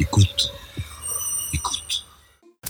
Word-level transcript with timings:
Écoute. 0.00 0.50
Écoute. 1.52 2.06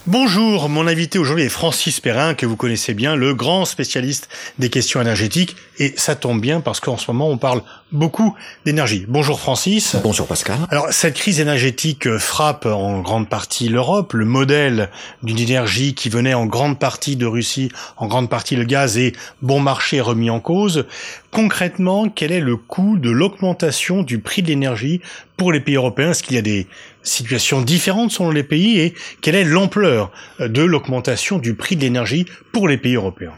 Bonjour, 0.09 0.69
mon 0.69 0.89
invité 0.89 1.21
aujourd'hui 1.21 1.45
est 1.45 1.49
Francis 1.49 2.01
Perrin, 2.01 2.35
que 2.35 2.45
vous 2.45 2.57
connaissez 2.57 2.93
bien, 2.93 3.15
le 3.15 3.35
grand 3.35 3.65
spécialiste 3.65 4.29
des 4.59 4.69
questions 4.69 5.01
énergétiques. 5.01 5.55
Et 5.79 5.95
ça 5.97 6.17
tombe 6.17 6.41
bien 6.41 6.61
parce 6.61 6.81
qu'en 6.81 6.97
ce 6.97 7.09
moment, 7.13 7.29
on 7.29 7.39
parle 7.39 7.63
beaucoup 7.93 8.35
d'énergie. 8.65 9.07
Bonjour 9.09 9.39
Francis. 9.39 9.97
Bonjour 10.03 10.27
Pascal. 10.27 10.59
Alors, 10.71 10.89
cette 10.91 11.15
crise 11.15 11.39
énergétique 11.39 12.09
euh, 12.09 12.19
frappe 12.19 12.67
en 12.67 13.01
grande 13.01 13.29
partie 13.29 13.69
l'Europe. 13.69 14.13
Le 14.13 14.25
modèle 14.25 14.91
d'une 15.23 15.39
énergie 15.39 15.95
qui 15.95 16.09
venait 16.09 16.35
en 16.35 16.47
grande 16.47 16.79
partie 16.79 17.15
de 17.15 17.27
Russie, 17.27 17.71
en 17.97 18.09
grande 18.09 18.29
partie 18.29 18.57
le 18.57 18.65
gaz 18.65 18.99
est 18.99 19.15
bon 19.43 19.61
marché 19.61 20.01
remis 20.01 20.31
en 20.31 20.41
cause. 20.41 20.87
Concrètement, 21.31 22.09
quel 22.09 22.33
est 22.33 22.41
le 22.41 22.57
coût 22.57 22.99
de 22.99 23.11
l'augmentation 23.11 24.03
du 24.03 24.19
prix 24.19 24.43
de 24.43 24.49
l'énergie 24.49 25.01
pour 25.37 25.53
les 25.53 25.61
pays 25.61 25.77
européens? 25.77 26.11
Est-ce 26.11 26.23
qu'il 26.23 26.35
y 26.35 26.39
a 26.39 26.43
des 26.43 26.67
situations 27.03 27.63
différentes 27.63 28.13
selon 28.13 28.31
les 28.31 28.45
pays 28.45 28.79
et 28.79 28.95
quelle 29.21 29.35
est 29.35 29.45
l'ampleur 29.45 30.13
de 30.39 30.63
l'augmentation 30.63 31.39
du 31.39 31.55
prix 31.55 31.77
de 31.77 31.83
l'énergie 31.83 32.27
pour 32.53 32.69
les 32.69 32.79
pays 32.79 32.95
européens? 32.95 33.35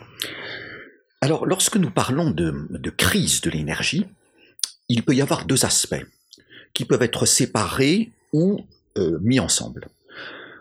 Alors, 1.21 1.47
lorsque 1.47 1.77
nous 1.77 1.91
parlons 1.91 2.31
de, 2.31 2.67
de 2.71 2.91
crise 2.91 3.41
de 3.43 3.51
l'énergie, 3.51 4.07
il 4.89 5.05
peut 5.05 5.15
y 5.15 5.23
avoir 5.23 5.45
deux 5.45 5.65
aspects 5.65 6.05
qui 6.75 6.85
peuvent 6.85 7.03
être 7.03 7.27
séparés 7.27 8.11
ou 8.33 8.67
euh, 8.99 9.19
mis 9.23 9.39
ensemble. 9.39 9.89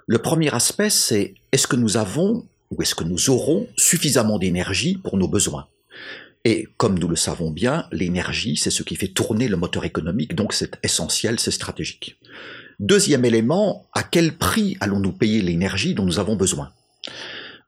Le 0.07 0.17
premier 0.19 0.53
aspect, 0.53 0.89
c'est 0.89 1.33
est-ce 1.51 1.67
que 1.67 1.75
nous 1.75 1.97
avons 1.97 2.45
ou 2.69 2.81
est-ce 2.81 2.95
que 2.95 3.03
nous 3.03 3.29
aurons 3.29 3.67
suffisamment 3.75 4.37
d'énergie 4.37 4.95
pour 4.95 5.17
nos 5.17 5.27
besoins? 5.27 5.67
Et 6.45 6.67
comme 6.77 6.97
nous 6.97 7.07
le 7.07 7.15
savons 7.15 7.51
bien, 7.51 7.87
l'énergie, 7.91 8.57
c'est 8.57 8.71
ce 8.71 8.83
qui 8.83 8.95
fait 8.95 9.09
tourner 9.09 9.47
le 9.47 9.57
moteur 9.57 9.85
économique, 9.85 10.35
donc 10.35 10.53
c'est 10.53 10.77
essentiel, 10.83 11.39
c'est 11.39 11.51
stratégique. 11.51 12.17
Deuxième 12.81 13.25
élément, 13.25 13.85
à 13.93 14.01
quel 14.01 14.33
prix 14.33 14.75
allons-nous 14.79 15.11
payer 15.11 15.41
l'énergie 15.41 15.93
dont 15.93 16.03
nous 16.03 16.17
avons 16.17 16.35
besoin? 16.35 16.71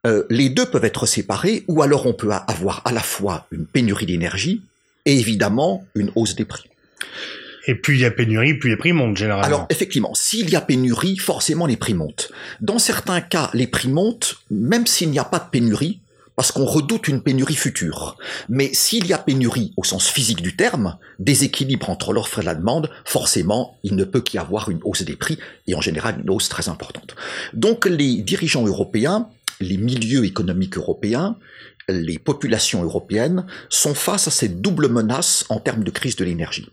Euh, 0.07 0.23
Les 0.31 0.49
deux 0.49 0.65
peuvent 0.65 0.85
être 0.85 1.05
séparés, 1.05 1.63
ou 1.67 1.83
alors 1.83 2.07
on 2.07 2.13
peut 2.13 2.31
avoir 2.31 2.81
à 2.83 2.91
la 2.91 3.01
fois 3.01 3.45
une 3.51 3.67
pénurie 3.67 4.07
d'énergie 4.07 4.63
et 5.05 5.17
évidemment 5.17 5.85
une 5.93 6.11
hausse 6.15 6.35
des 6.35 6.45
prix. 6.45 6.63
Et 7.67 7.75
plus 7.75 7.93
il 7.93 8.01
y 8.01 8.05
a 8.05 8.11
pénurie, 8.11 8.55
plus 8.55 8.71
les 8.71 8.75
prix 8.75 8.91
montent 8.91 9.15
généralement. 9.15 9.45
Alors 9.45 9.65
effectivement, 9.69 10.13
s'il 10.15 10.49
y 10.49 10.55
a 10.55 10.61
pénurie, 10.61 11.17
forcément 11.17 11.67
les 11.67 11.77
prix 11.77 11.93
montent. 11.93 12.31
Dans 12.59 12.79
certains 12.79 13.21
cas, 13.21 13.51
les 13.53 13.67
prix 13.67 13.89
montent, 13.89 14.37
même 14.49 14.87
s'il 14.87 15.11
n'y 15.11 15.19
a 15.19 15.23
pas 15.23 15.39
de 15.39 15.49
pénurie, 15.49 15.99
parce 16.35 16.51
qu'on 16.51 16.65
redoute 16.65 17.07
une 17.07 17.21
pénurie 17.21 17.55
future. 17.55 18.17
Mais 18.49 18.73
s'il 18.73 19.05
y 19.07 19.13
a 19.13 19.17
pénurie 19.17 19.73
au 19.77 19.83
sens 19.83 20.09
physique 20.09 20.41
du 20.41 20.55
terme, 20.55 20.97
déséquilibre 21.19 21.89
entre 21.89 22.13
l'offre 22.13 22.39
et 22.39 22.43
la 22.43 22.55
demande, 22.55 22.89
forcément, 23.05 23.77
il 23.83 23.95
ne 23.95 24.03
peut 24.03 24.21
qu'y 24.21 24.37
avoir 24.37 24.69
une 24.69 24.79
hausse 24.83 25.03
des 25.03 25.15
prix, 25.15 25.37
et 25.67 25.75
en 25.75 25.81
général 25.81 26.21
une 26.21 26.29
hausse 26.29 26.49
très 26.49 26.69
importante. 26.69 27.15
Donc 27.53 27.85
les 27.85 28.17
dirigeants 28.17 28.65
européens, 28.65 29.29
les 29.59 29.77
milieux 29.77 30.25
économiques 30.25 30.77
européens, 30.77 31.37
les 31.89 32.17
populations 32.17 32.83
européennes 32.83 33.45
sont 33.69 33.93
face 33.93 34.27
à 34.27 34.31
cette 34.31 34.61
double 34.61 34.87
menace 34.87 35.45
en 35.49 35.59
termes 35.59 35.83
de 35.83 35.91
crise 35.91 36.15
de 36.15 36.23
l'énergie. 36.23 36.69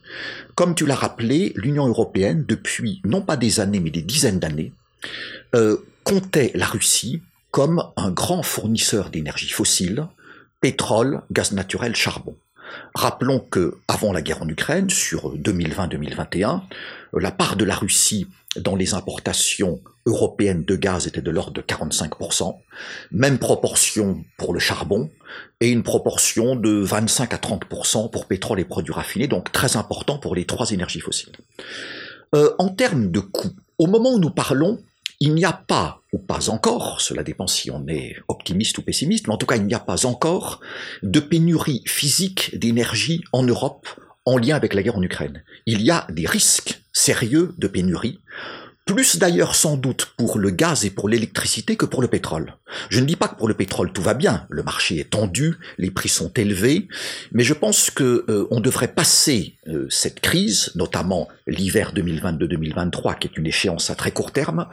Comme 0.54 0.74
tu 0.74 0.86
l'as 0.86 0.94
rappelé, 0.94 1.52
l'Union 1.56 1.86
européenne, 1.86 2.44
depuis 2.46 3.00
non 3.04 3.20
pas 3.20 3.36
des 3.36 3.60
années, 3.60 3.80
mais 3.80 3.90
des 3.90 4.02
dizaines 4.02 4.38
d'années, 4.38 4.72
euh, 5.54 5.78
comptait 6.04 6.52
la 6.54 6.66
Russie 6.66 7.22
comme 7.50 7.82
un 7.96 8.10
grand 8.10 8.42
fournisseur 8.42 9.10
d'énergie 9.10 9.48
fossile, 9.48 10.06
pétrole, 10.60 11.22
gaz 11.30 11.52
naturel, 11.52 11.94
charbon. 11.96 12.36
Rappelons 12.94 13.40
que 13.40 13.78
avant 13.88 14.12
la 14.12 14.22
guerre 14.22 14.42
en 14.42 14.48
Ukraine, 14.48 14.90
sur 14.90 15.36
2020-2021, 15.36 16.62
la 17.14 17.30
part 17.32 17.56
de 17.56 17.64
la 17.64 17.74
Russie 17.74 18.28
dans 18.56 18.76
les 18.76 18.94
importations 18.94 19.80
européennes 20.06 20.64
de 20.64 20.76
gaz 20.76 21.06
était 21.06 21.22
de 21.22 21.30
l'ordre 21.30 21.52
de 21.52 21.62
45%, 21.62 22.56
même 23.12 23.38
proportion 23.38 24.24
pour 24.36 24.52
le 24.52 24.60
charbon, 24.60 25.10
et 25.60 25.70
une 25.70 25.82
proportion 25.82 26.56
de 26.56 26.70
25 26.70 27.34
à 27.34 27.36
30% 27.36 28.10
pour 28.10 28.26
pétrole 28.26 28.60
et 28.60 28.64
produits 28.64 28.94
raffinés, 28.94 29.28
donc 29.28 29.52
très 29.52 29.76
important 29.76 30.18
pour 30.18 30.34
les 30.34 30.46
trois 30.46 30.70
énergies 30.70 31.00
fossiles. 31.00 31.32
Euh, 32.34 32.54
en 32.58 32.68
termes 32.68 33.10
de 33.10 33.20
coûts, 33.20 33.54
au 33.78 33.86
moment 33.86 34.12
où 34.12 34.18
nous 34.18 34.30
parlons, 34.30 34.80
il 35.20 35.34
n'y 35.34 35.44
a 35.44 35.52
pas, 35.52 36.02
ou 36.12 36.18
pas 36.18 36.48
encore, 36.48 37.00
cela 37.00 37.22
dépend 37.22 37.46
si 37.46 37.70
on 37.70 37.86
est 37.86 38.16
optimiste 38.28 38.78
ou 38.78 38.82
pessimiste, 38.82 39.26
mais 39.26 39.34
en 39.34 39.38
tout 39.38 39.46
cas 39.46 39.56
il 39.56 39.66
n'y 39.66 39.74
a 39.74 39.78
pas 39.78 40.06
encore 40.06 40.60
de 41.02 41.20
pénurie 41.20 41.82
physique 41.86 42.58
d'énergie 42.58 43.22
en 43.32 43.42
Europe 43.42 43.86
en 44.24 44.38
lien 44.38 44.56
avec 44.56 44.74
la 44.74 44.82
guerre 44.82 44.96
en 44.96 45.02
Ukraine. 45.02 45.44
Il 45.66 45.82
y 45.82 45.90
a 45.90 46.06
des 46.10 46.26
risques 46.26 46.82
sérieux 46.92 47.54
de 47.58 47.68
pénurie 47.68 48.20
plus 48.86 49.18
d'ailleurs 49.18 49.54
sans 49.54 49.76
doute 49.76 50.12
pour 50.16 50.38
le 50.38 50.50
gaz 50.50 50.84
et 50.84 50.90
pour 50.90 51.08
l'électricité 51.08 51.76
que 51.76 51.86
pour 51.86 52.02
le 52.02 52.08
pétrole. 52.08 52.56
Je 52.88 53.00
ne 53.00 53.06
dis 53.06 53.16
pas 53.16 53.28
que 53.28 53.36
pour 53.36 53.48
le 53.48 53.54
pétrole 53.54 53.92
tout 53.92 54.02
va 54.02 54.14
bien, 54.14 54.46
le 54.48 54.62
marché 54.62 54.98
est 54.98 55.10
tendu, 55.10 55.56
les 55.78 55.90
prix 55.90 56.08
sont 56.08 56.32
élevés, 56.32 56.88
mais 57.32 57.44
je 57.44 57.54
pense 57.54 57.90
que 57.90 58.24
euh, 58.28 58.48
on 58.50 58.60
devrait 58.60 58.92
passer 58.92 59.54
euh, 59.68 59.86
cette 59.90 60.20
crise, 60.20 60.72
notamment 60.74 61.28
l'hiver 61.46 61.92
2022-2023, 61.94 63.18
qui 63.18 63.28
est 63.28 63.36
une 63.36 63.46
échéance 63.46 63.90
à 63.90 63.94
très 63.94 64.10
court 64.10 64.32
terme, 64.32 64.66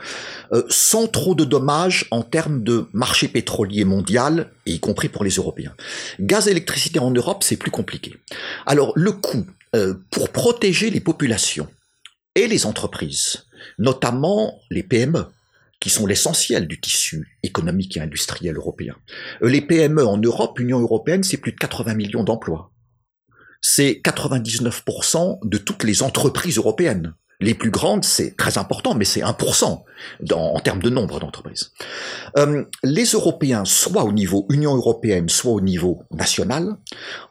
euh, 0.52 0.64
sans 0.70 1.08
trop 1.08 1.36
de 1.36 1.46
dommages 1.46 2.08
en 2.12 2.24
termes 2.24 2.64
de 2.64 2.88
marché 2.94 3.28
pétrolier 3.28 3.86
mondial, 3.86 4.50
y 4.66 4.80
compris 4.80 5.10
pour 5.10 5.24
les 5.24 5.36
Européens. 5.36 5.76
Gaz 6.20 6.48
et 6.48 6.52
électricité 6.52 7.00
en 7.00 7.12
Europe, 7.12 7.44
c'est 7.44 7.58
plus 7.58 7.72
compliqué. 7.72 8.16
Alors 8.66 8.94
le 8.96 9.12
coût 9.12 9.46
pour 10.10 10.30
protéger 10.30 10.90
les 10.90 11.02
populations 11.02 11.68
et 12.34 12.48
les 12.48 12.66
entreprises 12.66 13.47
notamment 13.78 14.60
les 14.70 14.84
PME, 14.84 15.26
qui 15.80 15.90
sont 15.90 16.06
l'essentiel 16.06 16.68
du 16.68 16.80
tissu 16.80 17.38
économique 17.44 17.98
et 17.98 18.02
industriel 18.02 18.56
européen. 18.56 18.96
Euh, 19.44 19.50
les 19.50 19.62
PME 19.62 20.06
en 20.06 20.18
Europe, 20.18 20.60
Union 20.60 20.80
européenne, 20.80 21.24
c'est 21.24 21.38
plus 21.38 21.52
de 21.52 21.58
80 21.58 21.94
millions 21.94 22.24
d'emplois. 22.24 22.72
C'est 23.62 24.02
99% 24.04 25.40
de 25.44 25.58
toutes 25.58 25.84
les 25.84 26.04
entreprises 26.04 26.58
européennes. 26.58 27.14
Les 27.40 27.54
plus 27.54 27.70
grandes, 27.70 28.04
c'est 28.04 28.36
très 28.36 28.58
important, 28.58 28.96
mais 28.96 29.06
c'est 29.06 29.22
1% 29.22 29.84
en 30.34 30.60
termes 30.60 30.82
de 30.82 30.90
nombre 30.90 31.20
d'entreprises. 31.20 31.72
Euh, 32.38 32.66
les 32.84 33.06
Européens, 33.06 33.64
soit 33.64 34.06
au 34.06 34.12
niveau 34.12 34.48
Union 34.50 34.76
européenne, 34.76 35.30
soit 35.30 35.52
au 35.52 35.62
niveau 35.62 36.02
national, 36.12 36.78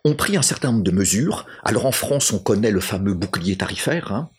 ont 0.05 0.15
pris 0.15 0.37
un 0.37 0.43
certain 0.43 0.71
nombre 0.71 0.85
de 0.85 0.93
mesures. 0.93 1.45
Alors 1.65 1.87
en 1.87 1.93
France, 1.93 2.33
on 2.33 2.39
connaît 2.39 2.71
le 2.71 2.81
fameux 2.81 3.15
bouclier 3.15 3.57
tarifaire. 3.57 4.13
Hein. 4.13 4.31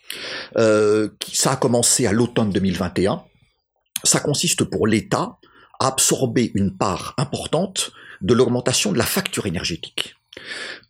Euh, 0.56 1.10
ça 1.32 1.52
a 1.52 1.56
commencé 1.56 2.06
à 2.06 2.12
l'automne 2.12 2.50
2021. 2.50 3.22
Ça 4.04 4.20
consiste 4.20 4.64
pour 4.64 4.86
l'État 4.86 5.36
à 5.80 5.88
absorber 5.88 6.50
une 6.54 6.76
part 6.76 7.14
importante 7.18 7.92
de 8.22 8.32
l'augmentation 8.32 8.90
de 8.90 8.98
la 8.98 9.04
facture 9.04 9.46
énergétique. 9.46 10.17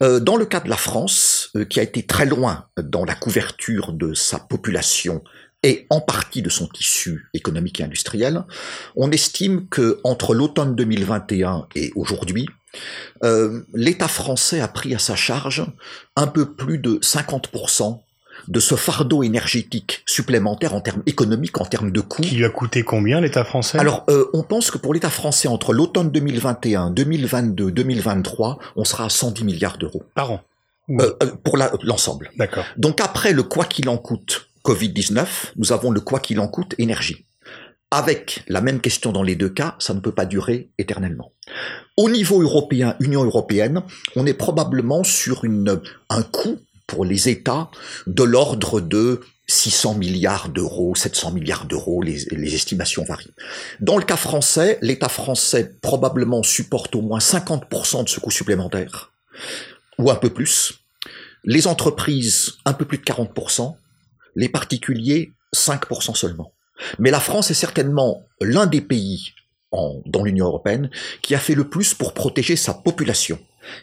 Euh, 0.02 0.20
dans 0.20 0.36
le 0.36 0.46
cas 0.46 0.60
de 0.60 0.68
la 0.68 0.76
France, 0.76 1.50
euh, 1.56 1.64
qui 1.64 1.80
a 1.80 1.82
été 1.82 2.04
très 2.04 2.26
loin 2.26 2.66
dans 2.76 3.04
la 3.04 3.14
couverture 3.14 3.92
de 3.92 4.14
sa 4.14 4.38
population 4.38 5.22
et 5.62 5.86
en 5.90 6.00
partie 6.00 6.42
de 6.42 6.50
son 6.50 6.68
tissu 6.68 7.28
économique 7.34 7.80
et 7.80 7.84
industriel, 7.84 8.44
on 8.94 9.10
estime 9.10 9.68
que 9.68 10.00
entre 10.04 10.34
l'automne 10.34 10.76
2021 10.76 11.66
et 11.74 11.92
aujourd'hui, 11.96 12.46
euh, 13.24 13.62
l'État 13.74 14.08
français 14.08 14.60
a 14.60 14.68
pris 14.68 14.94
à 14.94 14.98
sa 14.98 15.16
charge 15.16 15.64
un 16.16 16.26
peu 16.26 16.54
plus 16.54 16.78
de 16.78 16.98
50% 17.02 18.02
de 18.48 18.60
ce 18.60 18.74
fardeau 18.74 19.22
énergétique 19.22 20.02
supplémentaire 20.06 20.74
en 20.74 20.80
termes 20.80 21.02
économiques, 21.06 21.60
en 21.60 21.64
termes 21.64 21.92
de 21.92 22.00
coûts. 22.00 22.22
Qui 22.22 22.36
lui 22.36 22.44
a 22.44 22.50
coûté 22.50 22.82
combien 22.82 23.20
l'État 23.20 23.44
français? 23.44 23.78
Alors, 23.78 24.04
euh, 24.08 24.26
on 24.32 24.42
pense 24.42 24.70
que 24.70 24.78
pour 24.78 24.94
l'État 24.94 25.10
français, 25.10 25.48
entre 25.48 25.72
l'automne 25.72 26.10
2021, 26.10 26.90
2022, 26.90 27.70
2023, 27.70 28.58
on 28.76 28.84
sera 28.84 29.06
à 29.06 29.08
110 29.08 29.44
milliards 29.44 29.78
d'euros. 29.78 30.02
Par 30.14 30.32
an 30.32 30.40
euh, 30.90 31.14
euh, 31.22 31.32
Pour 31.44 31.58
l'ensemble. 31.82 32.30
D'accord. 32.36 32.64
Donc 32.76 33.00
après 33.00 33.32
le 33.32 33.42
quoi 33.42 33.64
qu'il 33.64 33.88
en 33.88 33.98
coûte 33.98 34.48
Covid-19, 34.64 35.26
nous 35.56 35.72
avons 35.72 35.90
le 35.90 36.00
quoi 36.00 36.20
qu'il 36.20 36.40
en 36.40 36.48
coûte 36.48 36.74
énergie. 36.78 37.26
Avec 37.90 38.44
la 38.48 38.60
même 38.60 38.80
question 38.80 39.12
dans 39.12 39.22
les 39.22 39.34
deux 39.34 39.48
cas, 39.48 39.74
ça 39.78 39.94
ne 39.94 40.00
peut 40.00 40.12
pas 40.12 40.26
durer 40.26 40.70
éternellement. 40.76 41.32
Au 41.96 42.10
niveau 42.10 42.42
européen, 42.42 42.94
Union 43.00 43.24
européenne, 43.24 43.82
on 44.14 44.26
est 44.26 44.34
probablement 44.34 45.04
sur 45.04 45.44
une, 45.44 45.80
un 46.10 46.22
coût 46.22 46.58
pour 46.88 47.04
les 47.04 47.28
États 47.28 47.70
de 48.08 48.24
l'ordre 48.24 48.80
de 48.80 49.20
600 49.46 49.94
milliards 49.94 50.48
d'euros, 50.48 50.94
700 50.96 51.32
milliards 51.32 51.66
d'euros, 51.66 52.02
les, 52.02 52.54
estimations 52.54 53.04
varient. 53.04 53.32
Dans 53.80 53.96
le 53.96 54.04
cas 54.04 54.16
français, 54.16 54.78
l'État 54.82 55.08
français 55.08 55.74
probablement 55.80 56.42
supporte 56.42 56.96
au 56.96 57.02
moins 57.02 57.20
50% 57.20 58.04
de 58.04 58.08
ce 58.08 58.18
coût 58.18 58.30
supplémentaire, 58.30 59.12
ou 59.98 60.10
un 60.10 60.16
peu 60.16 60.30
plus. 60.30 60.80
Les 61.44 61.66
entreprises, 61.66 62.54
un 62.64 62.72
peu 62.72 62.84
plus 62.84 62.98
de 62.98 63.04
40%. 63.04 63.76
Les 64.34 64.48
particuliers, 64.48 65.32
5% 65.54 66.14
seulement. 66.14 66.52
Mais 66.98 67.10
la 67.10 67.20
France 67.20 67.50
est 67.50 67.54
certainement 67.54 68.22
l'un 68.40 68.66
des 68.66 68.80
pays 68.80 69.32
dans 69.72 70.24
l'Union 70.24 70.46
européenne 70.46 70.90
qui 71.20 71.34
a 71.34 71.38
fait 71.38 71.54
le 71.54 71.68
plus 71.68 71.92
pour 71.92 72.14
protéger 72.14 72.56
sa 72.56 72.72
population 72.72 73.38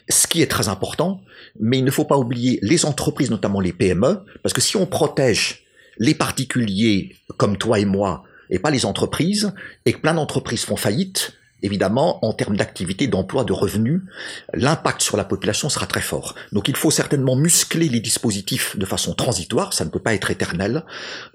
ce 0.08 0.26
qui 0.26 0.42
est 0.42 0.46
très 0.46 0.68
important, 0.68 1.22
mais 1.58 1.78
il 1.78 1.84
ne 1.84 1.90
faut 1.90 2.04
pas 2.04 2.18
oublier 2.18 2.58
les 2.62 2.84
entreprises, 2.84 3.30
notamment 3.30 3.60
les 3.60 3.72
PME, 3.72 4.24
parce 4.42 4.52
que 4.52 4.60
si 4.60 4.76
on 4.76 4.86
protège 4.86 5.64
les 5.98 6.14
particuliers 6.14 7.16
comme 7.36 7.56
toi 7.56 7.78
et 7.78 7.84
moi, 7.84 8.24
et 8.50 8.58
pas 8.58 8.70
les 8.70 8.86
entreprises, 8.86 9.52
et 9.84 9.92
que 9.92 9.98
plein 9.98 10.14
d'entreprises 10.14 10.64
font 10.64 10.76
faillite, 10.76 11.32
évidemment, 11.62 12.24
en 12.24 12.32
termes 12.32 12.56
d'activité, 12.56 13.06
d'emploi, 13.06 13.44
de 13.44 13.52
revenus, 13.52 14.02
l'impact 14.54 15.02
sur 15.02 15.16
la 15.16 15.24
population 15.24 15.68
sera 15.68 15.86
très 15.86 16.00
fort. 16.00 16.34
Donc 16.52 16.68
il 16.68 16.76
faut 16.76 16.90
certainement 16.90 17.36
muscler 17.36 17.88
les 17.88 18.00
dispositifs 18.00 18.76
de 18.76 18.84
façon 18.84 19.14
transitoire, 19.14 19.72
ça 19.72 19.84
ne 19.84 19.90
peut 19.90 19.98
pas 19.98 20.14
être 20.14 20.30
éternel, 20.30 20.84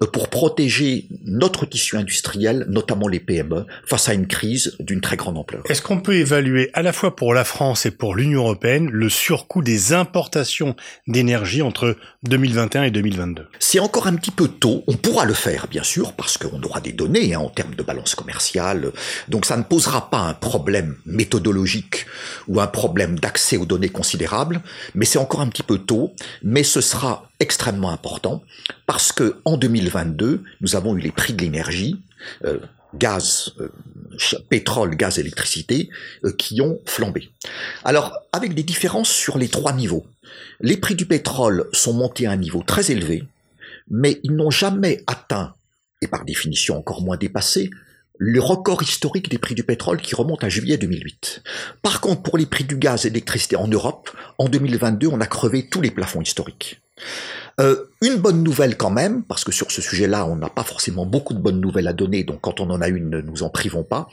euh, 0.02 0.06
pour 0.06 0.28
protéger 0.28 1.08
notre 1.24 1.66
tissu 1.66 1.96
industriel, 1.96 2.66
notamment 2.68 3.08
les 3.08 3.20
PME, 3.20 3.66
face 3.84 4.08
à 4.08 4.14
une 4.14 4.26
crise 4.26 4.76
d'une 4.80 5.00
très 5.00 5.16
grande 5.16 5.38
ampleur. 5.38 5.62
Est-ce 5.68 5.82
qu'on 5.82 6.00
peut 6.00 6.14
évaluer 6.14 6.70
à 6.72 6.82
la 6.82 6.92
fois 6.92 7.16
pour 7.16 7.34
la 7.34 7.44
France 7.44 7.86
et 7.86 7.90
pour 7.90 8.14
l'Union 8.14 8.42
européenne 8.42 8.90
le 8.90 9.08
surcoût 9.08 9.62
des 9.62 9.92
importations 9.92 10.76
d'énergie 11.06 11.62
entre 11.62 11.96
2021 12.24 12.84
et 12.84 12.90
2022 12.90 13.48
C'est 13.58 13.80
encore 13.80 14.06
un 14.06 14.14
petit 14.14 14.30
peu 14.30 14.48
tôt, 14.48 14.84
on 14.86 14.94
pourra 14.94 15.24
le 15.24 15.34
faire 15.34 15.66
bien 15.68 15.82
sûr, 15.82 16.12
parce 16.12 16.38
qu'on 16.38 16.62
aura 16.62 16.80
des 16.80 16.92
données 16.92 17.34
hein, 17.34 17.40
en 17.40 17.50
termes 17.50 17.74
de 17.74 17.82
balance 17.82 18.14
commerciale, 18.14 18.92
donc 19.28 19.46
ça 19.46 19.56
ne 19.56 19.62
posera 19.62 20.10
pas 20.12 20.18
un 20.18 20.34
problème 20.34 20.96
méthodologique 21.06 22.04
ou 22.46 22.60
un 22.60 22.66
problème 22.66 23.18
d'accès 23.18 23.56
aux 23.56 23.64
données 23.64 23.88
considérable, 23.88 24.60
mais 24.94 25.06
c'est 25.06 25.18
encore 25.18 25.40
un 25.40 25.48
petit 25.48 25.62
peu 25.62 25.78
tôt, 25.78 26.12
mais 26.42 26.64
ce 26.64 26.82
sera 26.82 27.30
extrêmement 27.40 27.90
important 27.90 28.42
parce 28.86 29.10
que 29.10 29.40
en 29.46 29.56
2022, 29.56 30.44
nous 30.60 30.76
avons 30.76 30.94
eu 30.98 31.00
les 31.00 31.12
prix 31.12 31.32
de 31.32 31.40
l'énergie, 31.40 31.98
euh, 32.44 32.58
gaz, 32.94 33.54
euh, 33.58 33.70
pétrole, 34.50 34.96
gaz, 34.96 35.18
électricité, 35.18 35.88
euh, 36.26 36.32
qui 36.32 36.60
ont 36.60 36.78
flambé. 36.84 37.30
Alors, 37.82 38.12
avec 38.34 38.52
des 38.52 38.64
différences 38.64 39.10
sur 39.10 39.38
les 39.38 39.48
trois 39.48 39.72
niveaux. 39.72 40.04
Les 40.60 40.76
prix 40.76 40.94
du 40.94 41.06
pétrole 41.06 41.70
sont 41.72 41.94
montés 41.94 42.26
à 42.26 42.32
un 42.32 42.36
niveau 42.36 42.62
très 42.62 42.90
élevé, 42.90 43.24
mais 43.88 44.20
ils 44.24 44.36
n'ont 44.36 44.50
jamais 44.50 45.02
atteint, 45.06 45.54
et 46.02 46.06
par 46.06 46.26
définition 46.26 46.76
encore 46.76 47.00
moins 47.00 47.16
dépassé, 47.16 47.70
le 48.24 48.40
record 48.40 48.84
historique 48.84 49.28
des 49.28 49.38
prix 49.38 49.56
du 49.56 49.64
pétrole 49.64 50.00
qui 50.00 50.14
remonte 50.14 50.44
à 50.44 50.48
juillet 50.48 50.76
2008. 50.76 51.42
Par 51.82 52.00
contre, 52.00 52.22
pour 52.22 52.38
les 52.38 52.46
prix 52.46 52.62
du 52.62 52.76
gaz 52.76 53.04
et 53.04 53.08
de 53.08 53.14
l'électricité 53.14 53.56
en 53.56 53.66
Europe, 53.66 54.10
en 54.38 54.48
2022, 54.48 55.08
on 55.08 55.20
a 55.20 55.26
crevé 55.26 55.66
tous 55.66 55.80
les 55.80 55.90
plafonds 55.90 56.22
historiques. 56.22 56.80
Euh, 57.58 57.86
une 58.00 58.18
bonne 58.18 58.44
nouvelle 58.44 58.76
quand 58.76 58.90
même, 58.90 59.24
parce 59.24 59.42
que 59.42 59.50
sur 59.50 59.72
ce 59.72 59.82
sujet-là, 59.82 60.24
on 60.26 60.36
n'a 60.36 60.48
pas 60.48 60.62
forcément 60.62 61.04
beaucoup 61.04 61.34
de 61.34 61.40
bonnes 61.40 61.60
nouvelles 61.60 61.88
à 61.88 61.92
donner, 61.92 62.22
donc 62.22 62.40
quand 62.42 62.60
on 62.60 62.70
en 62.70 62.80
a 62.80 62.86
une, 62.86 63.10
ne 63.10 63.20
nous 63.22 63.42
en 63.42 63.50
privons 63.50 63.82
pas. 63.82 64.08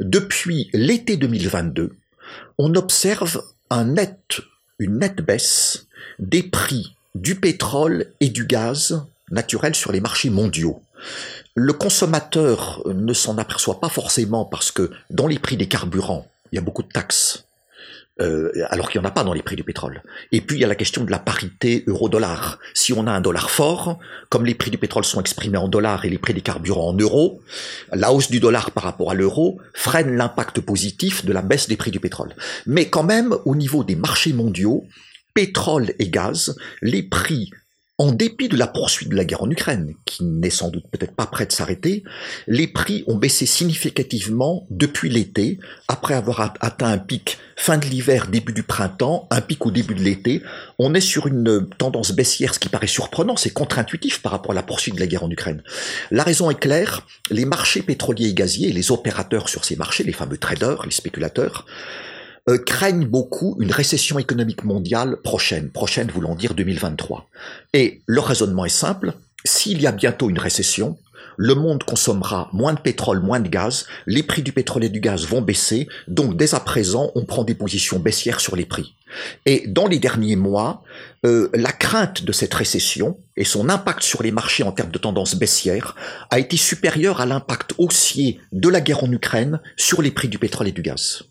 Depuis 0.00 0.70
l'été 0.72 1.18
2022, 1.18 1.92
on 2.56 2.74
observe 2.74 3.44
un 3.68 3.94
une 4.78 4.98
nette 4.98 5.20
baisse 5.20 5.88
des 6.18 6.42
prix 6.42 6.96
du 7.14 7.34
pétrole 7.34 8.06
et 8.20 8.30
du 8.30 8.46
gaz 8.46 9.04
naturel 9.30 9.74
sur 9.74 9.92
les 9.92 10.00
marchés 10.00 10.30
mondiaux. 10.30 10.80
Le 11.54 11.72
consommateur 11.72 12.82
ne 12.86 13.12
s'en 13.12 13.38
aperçoit 13.38 13.80
pas 13.80 13.88
forcément 13.88 14.44
parce 14.44 14.70
que 14.70 14.90
dans 15.10 15.26
les 15.26 15.38
prix 15.38 15.56
des 15.56 15.68
carburants, 15.68 16.26
il 16.50 16.56
y 16.56 16.58
a 16.58 16.62
beaucoup 16.62 16.82
de 16.82 16.88
taxes. 16.88 17.44
Euh, 18.20 18.52
alors 18.68 18.90
qu'il 18.90 19.00
n'y 19.00 19.06
en 19.06 19.08
a 19.08 19.12
pas 19.12 19.24
dans 19.24 19.32
les 19.32 19.42
prix 19.42 19.56
du 19.56 19.64
pétrole. 19.64 20.02
Et 20.32 20.42
puis 20.42 20.58
il 20.58 20.60
y 20.60 20.64
a 20.64 20.68
la 20.68 20.74
question 20.74 21.02
de 21.02 21.10
la 21.10 21.18
parité 21.18 21.82
euro-dollar. 21.86 22.58
Si 22.74 22.92
on 22.92 23.06
a 23.06 23.10
un 23.10 23.22
dollar 23.22 23.50
fort, 23.50 23.98
comme 24.28 24.44
les 24.44 24.54
prix 24.54 24.70
du 24.70 24.76
pétrole 24.76 25.04
sont 25.04 25.18
exprimés 25.18 25.56
en 25.56 25.66
dollars 25.66 26.04
et 26.04 26.10
les 26.10 26.18
prix 26.18 26.34
des 26.34 26.42
carburants 26.42 26.90
en 26.90 26.92
euros, 26.92 27.40
la 27.90 28.12
hausse 28.12 28.30
du 28.30 28.38
dollar 28.38 28.70
par 28.70 28.84
rapport 28.84 29.10
à 29.10 29.14
l'euro 29.14 29.58
freine 29.72 30.14
l'impact 30.14 30.60
positif 30.60 31.24
de 31.24 31.32
la 31.32 31.40
baisse 31.40 31.68
des 31.68 31.76
prix 31.76 31.90
du 31.90 32.00
pétrole. 32.00 32.34
Mais 32.66 32.90
quand 32.90 33.02
même, 33.02 33.34
au 33.46 33.56
niveau 33.56 33.82
des 33.82 33.96
marchés 33.96 34.34
mondiaux, 34.34 34.84
pétrole 35.32 35.94
et 35.98 36.10
gaz, 36.10 36.54
les 36.82 37.02
prix 37.02 37.50
en 38.02 38.10
dépit 38.10 38.48
de 38.48 38.56
la 38.56 38.66
poursuite 38.66 39.10
de 39.10 39.14
la 39.14 39.24
guerre 39.24 39.44
en 39.44 39.50
Ukraine, 39.50 39.94
qui 40.06 40.24
n'est 40.24 40.50
sans 40.50 40.70
doute 40.70 40.86
peut-être 40.90 41.14
pas 41.14 41.26
près 41.26 41.46
de 41.46 41.52
s'arrêter, 41.52 42.02
les 42.48 42.66
prix 42.66 43.04
ont 43.06 43.14
baissé 43.14 43.46
significativement 43.46 44.66
depuis 44.70 45.08
l'été, 45.08 45.60
après 45.86 46.14
avoir 46.14 46.52
atteint 46.58 46.88
un 46.90 46.98
pic 46.98 47.38
fin 47.54 47.78
de 47.78 47.86
l'hiver, 47.86 48.26
début 48.26 48.52
du 48.52 48.64
printemps, 48.64 49.28
un 49.30 49.40
pic 49.40 49.64
au 49.66 49.70
début 49.70 49.94
de 49.94 50.00
l'été. 50.00 50.42
On 50.80 50.94
est 50.94 51.00
sur 51.00 51.28
une 51.28 51.68
tendance 51.78 52.10
baissière, 52.10 52.54
ce 52.54 52.58
qui 52.58 52.68
paraît 52.68 52.88
surprenant, 52.88 53.36
c'est 53.36 53.50
contre-intuitif 53.50 54.20
par 54.20 54.32
rapport 54.32 54.50
à 54.50 54.56
la 54.56 54.64
poursuite 54.64 54.96
de 54.96 55.00
la 55.00 55.06
guerre 55.06 55.22
en 55.22 55.30
Ukraine. 55.30 55.62
La 56.10 56.24
raison 56.24 56.50
est 56.50 56.58
claire, 56.58 57.06
les 57.30 57.44
marchés 57.44 57.82
pétroliers 57.82 58.30
et 58.30 58.34
gaziers, 58.34 58.72
les 58.72 58.90
opérateurs 58.90 59.48
sur 59.48 59.64
ces 59.64 59.76
marchés, 59.76 60.02
les 60.02 60.12
fameux 60.12 60.38
traders, 60.38 60.86
les 60.86 60.90
spéculateurs, 60.90 61.66
euh, 62.48 62.58
craignent 62.58 63.06
beaucoup 63.06 63.56
une 63.60 63.70
récession 63.70 64.18
économique 64.18 64.64
mondiale 64.64 65.16
prochaine, 65.22 65.70
prochaine 65.70 66.10
voulant 66.10 66.34
dire 66.34 66.54
2023. 66.54 67.28
Et 67.72 68.02
le 68.06 68.20
raisonnement 68.20 68.64
est 68.64 68.68
simple, 68.68 69.14
s'il 69.44 69.80
y 69.80 69.86
a 69.86 69.92
bientôt 69.92 70.30
une 70.30 70.38
récession, 70.38 70.98
le 71.36 71.54
monde 71.54 71.84
consommera 71.84 72.50
moins 72.52 72.74
de 72.74 72.80
pétrole, 72.80 73.20
moins 73.20 73.40
de 73.40 73.48
gaz, 73.48 73.86
les 74.06 74.22
prix 74.22 74.42
du 74.42 74.52
pétrole 74.52 74.84
et 74.84 74.88
du 74.88 75.00
gaz 75.00 75.26
vont 75.26 75.40
baisser, 75.40 75.88
donc 76.08 76.36
dès 76.36 76.54
à 76.54 76.60
présent, 76.60 77.10
on 77.14 77.24
prend 77.24 77.44
des 77.44 77.54
positions 77.54 77.98
baissières 77.98 78.40
sur 78.40 78.56
les 78.56 78.66
prix. 78.66 78.94
Et 79.46 79.64
dans 79.66 79.86
les 79.86 79.98
derniers 79.98 80.36
mois, 80.36 80.82
euh, 81.24 81.48
la 81.54 81.72
crainte 81.72 82.24
de 82.24 82.32
cette 82.32 82.54
récession 82.54 83.18
et 83.36 83.44
son 83.44 83.68
impact 83.68 84.02
sur 84.02 84.22
les 84.22 84.30
marchés 84.30 84.62
en 84.62 84.72
termes 84.72 84.90
de 84.90 84.98
tendance 84.98 85.34
baissière 85.34 85.96
a 86.30 86.38
été 86.38 86.56
supérieur 86.56 87.20
à 87.20 87.26
l'impact 87.26 87.74
haussier 87.78 88.40
de 88.52 88.68
la 88.68 88.80
guerre 88.80 89.04
en 89.04 89.12
Ukraine 89.12 89.60
sur 89.76 90.02
les 90.02 90.10
prix 90.10 90.28
du 90.28 90.38
pétrole 90.38 90.68
et 90.68 90.72
du 90.72 90.82
gaz. 90.82 91.24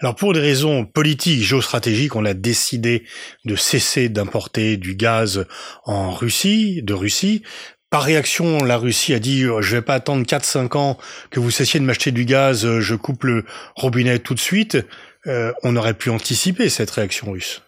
Alors 0.00 0.14
pour 0.14 0.32
des 0.32 0.40
raisons 0.40 0.84
politiques, 0.84 1.42
géostratégiques, 1.42 2.16
on 2.16 2.24
a 2.24 2.34
décidé 2.34 3.04
de 3.44 3.56
cesser 3.56 4.08
d'importer 4.08 4.76
du 4.76 4.94
gaz 4.94 5.46
en 5.84 6.12
Russie, 6.12 6.82
de 6.82 6.94
Russie. 6.94 7.42
Par 7.90 8.02
réaction, 8.02 8.58
la 8.58 8.76
Russie 8.76 9.14
a 9.14 9.18
dit 9.18 9.42
je 9.42 9.76
vais 9.76 9.82
pas 9.82 9.94
attendre 9.94 10.24
4-5 10.24 10.76
ans 10.76 10.98
que 11.30 11.40
vous 11.40 11.50
cessiez 11.50 11.80
de 11.80 11.84
m'acheter 11.84 12.12
du 12.12 12.24
gaz, 12.24 12.78
je 12.80 12.94
coupe 12.94 13.24
le 13.24 13.44
robinet 13.76 14.18
tout 14.18 14.34
de 14.34 14.40
suite. 14.40 14.78
Euh, 15.26 15.52
on 15.62 15.76
aurait 15.76 15.94
pu 15.94 16.10
anticiper 16.10 16.68
cette 16.68 16.90
réaction 16.90 17.32
russe. 17.32 17.62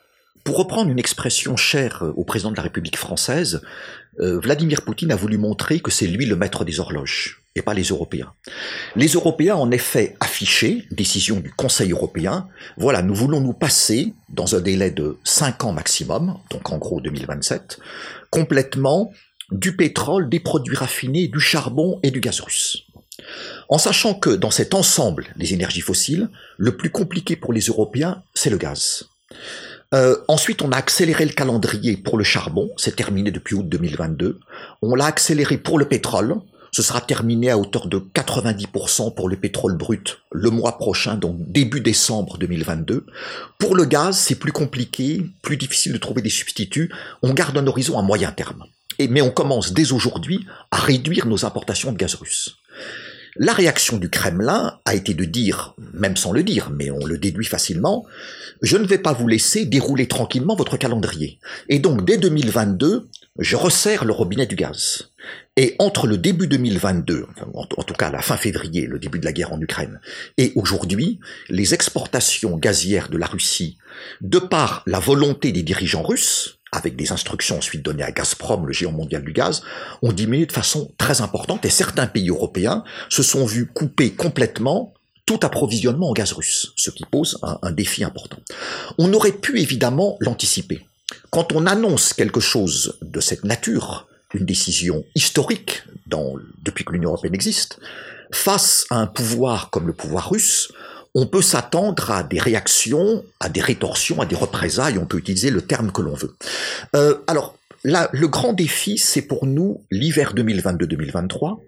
Pour 0.45 0.57
reprendre 0.57 0.91
une 0.91 0.99
expression 0.99 1.57
chère 1.57 2.03
au 2.17 2.25
président 2.25 2.51
de 2.51 2.57
la 2.57 2.63
République 2.63 2.97
française, 2.97 3.61
euh, 4.19 4.41
Vladimir 4.41 4.83
Poutine 4.83 5.13
a 5.13 5.17
voulu 5.17 5.39
montrer 5.39 5.81
que 5.81 5.91
c'est 5.91 6.07
lui 6.07 6.27
le 6.27 6.37
maître 6.37 6.65
des 6.65 6.81
horloges 6.81 7.43
et 7.55 7.63
pas 7.63 7.75
les 7.75 7.85
Européens. 7.85 8.33
Les 8.97 9.09
Européens, 9.09 9.57
en 9.57 9.71
effet, 9.71 10.17
affiché, 10.21 10.85
décision 10.91 11.41
du 11.41 11.53
Conseil 11.53 11.93
européen, 11.93 12.49
voilà, 12.77 13.03
nous 13.03 13.15
voulons 13.15 13.41
nous 13.41 13.53
passer, 13.53 14.13
dans 14.29 14.55
un 14.55 14.61
délai 14.61 14.91
de 14.91 15.19
5 15.25 15.65
ans 15.65 15.73
maximum, 15.73 16.39
donc 16.51 16.71
en 16.71 16.79
gros 16.79 17.01
2027, 17.01 17.79
complètement 18.31 19.13
du 19.51 19.75
pétrole, 19.75 20.29
des 20.29 20.41
produits 20.41 20.77
raffinés, 20.77 21.27
du 21.27 21.41
charbon 21.41 21.99
et 22.03 22.11
du 22.11 22.21
gaz 22.21 22.41
russe. 22.41 22.85
En 23.69 23.79
sachant 23.79 24.15
que 24.15 24.31
dans 24.31 24.51
cet 24.51 24.75
ensemble 24.75 25.27
des 25.37 25.53
énergies 25.53 25.81
fossiles, 25.81 26.29
le 26.57 26.77
plus 26.77 26.91
compliqué 26.91 27.37
pour 27.37 27.53
les 27.53 27.63
Européens, 27.63 28.23
c'est 28.35 28.51
le 28.51 28.59
gaz. 28.59 29.09
Euh, 29.93 30.17
ensuite, 30.29 30.63
on 30.63 30.71
a 30.71 30.77
accéléré 30.77 31.25
le 31.25 31.33
calendrier 31.33 31.97
pour 31.97 32.17
le 32.17 32.25
charbon, 32.25 32.71
c'est 32.77 32.95
terminé 32.95 33.31
depuis 33.31 33.55
août 33.55 33.69
2022. 33.69 34.39
On 34.83 34.95
l'a 34.95 35.07
accéléré 35.07 35.59
pour 35.59 35.79
le 35.79 35.87
pétrole, 35.87 36.37
ce 36.73 36.83
sera 36.83 37.01
terminé 37.01 37.51
à 37.51 37.59
hauteur 37.59 37.89
de 37.89 37.99
90% 37.99 39.15
pour 39.15 39.29
le 39.29 39.37
pétrole 39.37 39.77
brut 39.77 40.19
le 40.31 40.51
mois 40.51 40.79
prochain, 40.79 41.17
donc 41.17 41.37
début 41.51 41.81
décembre 41.81 42.39
2022. 42.39 43.07
Pour 43.59 43.75
le 43.75 43.85
gaz, 43.85 44.17
c'est 44.17 44.37
plus 44.37 44.53
compliqué, 44.53 45.27
plus 45.43 45.57
difficile 45.57 45.93
de 45.93 45.99
trouver 45.99 46.23
des 46.23 46.31
substituts. 46.31 46.93
On 47.23 47.35
garde 47.35 47.59
un 47.59 47.67
horizon 47.67 47.99
à 47.99 48.03
moyen 48.03 48.31
terme. 48.31 48.65
Et, 49.01 49.09
mais 49.09 49.23
on 49.23 49.31
commence 49.31 49.73
dès 49.73 49.93
aujourd'hui 49.93 50.47
à 50.71 50.77
réduire 50.77 51.27
nos 51.27 51.45
importations 51.45 51.91
de 51.91 51.97
gaz 51.97 52.15
russe. 52.15 52.59
La 53.37 53.53
réaction 53.53 53.97
du 53.97 54.11
Kremlin 54.11 54.79
a 54.85 54.95
été 54.95 55.15
de 55.15 55.25
dire, 55.25 55.75
même 55.95 56.17
sans 56.17 56.33
le 56.33 56.43
dire, 56.43 56.71
mais 56.71 56.91
on 56.91 57.05
le 57.07 57.19
déduit 57.19 57.47
facilement, 57.47 58.05
je 58.63 58.77
ne 58.77 58.87
vais 58.87 58.99
pas 58.99 59.13
vous 59.13 59.29
laisser 59.29 59.67
dérouler 59.67 60.09
tranquillement 60.09 60.57
votre 60.57 60.77
calendrier. 60.77 61.39
Et 61.69 61.79
donc 61.79 62.05
dès 62.05 62.19
2022, 62.19 63.09
je 63.39 63.57
resserre 63.57 64.05
le 64.05 64.13
robinet 64.13 64.47
du 64.47 64.57
gaz. 64.57 65.11
Et 65.57 65.77
entre 65.79 66.07
le 66.07 66.19
début 66.19 66.47
2022, 66.47 67.27
en, 67.55 67.65
tout 67.65 67.95
cas 67.95 68.11
la 68.11 68.23
fin 68.23 68.37
février, 68.37 68.87
le 68.87 68.99
début 68.99 69.19
de 69.19 69.25
la 69.25 69.33
guerre 69.33 69.53
en 69.53 69.61
Ukraine, 69.61 70.01
et 70.37 70.53
aujourd'hui, 70.57 71.21
les 71.49 71.75
exportations 71.75 72.57
gazières 72.57 73.09
de 73.09 73.19
la 73.19 73.27
Russie, 73.27 73.79
de 74.21 74.39
par 74.39 74.83
la 74.87 74.99
volonté 74.99 75.53
des 75.53 75.63
dirigeants 75.63 76.03
russes, 76.03 76.60
avec 76.73 76.97
des 76.97 77.13
instructions 77.13 77.59
ensuite 77.59 77.83
données 77.83 78.03
à 78.03 78.13
Gazprom, 78.13 78.67
le 78.67 78.73
géant 78.73 78.93
mondial 78.93 79.25
du 79.25 79.33
gaz, 79.33 79.63
ont 80.03 80.13
diminué 80.13 80.47
de 80.47 80.53
façon 80.53 80.93
très 80.99 81.21
importante 81.21 81.65
et 81.65 81.71
certains 81.71 82.07
pays 82.07 82.29
européens 82.29 82.85
se 83.09 83.23
sont 83.23 83.45
vus 83.45 83.67
couper 83.67 84.13
complètement 84.13 84.95
tout 85.27 85.41
approvisionnement 85.43 86.11
en 86.11 86.13
gaz 86.13 86.33
russe, 86.33 86.73
ce 86.77 86.91
qui 86.91 87.05
pose 87.05 87.39
un, 87.43 87.71
défi 87.71 88.03
important. 88.03 88.39
On 88.99 89.13
aurait 89.13 89.33
pu 89.33 89.61
évidemment 89.61 90.17
l'anticiper. 90.21 90.87
Quand 91.31 91.53
on 91.53 91.67
annonce 91.67 92.13
quelque 92.13 92.41
chose 92.41 92.99
de 93.03 93.21
cette 93.21 93.45
nature, 93.45 94.09
une 94.35 94.45
décision 94.45 95.05
historique 95.15 95.85
depuis 96.65 96.85
que 96.85 96.93
l'Union 96.93 97.11
européenne 97.11 97.35
existe, 97.35 97.79
face 98.33 98.87
à 98.91 98.97
un 98.97 99.07
pouvoir 99.07 99.71
comme 99.71 99.87
le 99.87 99.93
pouvoir 99.93 100.31
russe, 100.31 100.73
on 101.15 101.27
peut 101.27 101.43
s'attendre 101.43 102.11
à 102.11 102.23
des 102.23 102.39
réactions, 102.39 103.25
à 103.41 103.49
des 103.49 103.61
rétorsions, 103.61 104.21
à 104.21 104.27
des 104.27 104.37
représailles, 104.37 104.99
on 104.99 105.07
peut 105.07 105.19
utiliser 105.19 105.51
le 105.51 105.63
terme 105.63 105.91
que 105.93 106.03
l'on 106.03 106.15
veut. 106.15 106.35
Euh, 106.95 107.17
alors, 107.27 107.57
là, 107.85 108.09
le 108.13 108.29
grand 108.29 108.53
défi, 108.53 108.99
c'est 108.99 109.23
pour 109.23 109.47
nous 109.47 109.85
l'hiver 109.91 110.35
2022-2023, 110.35 111.61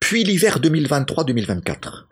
puis 0.00 0.24
l'hiver 0.24 0.60
2023-2024. 0.60 2.04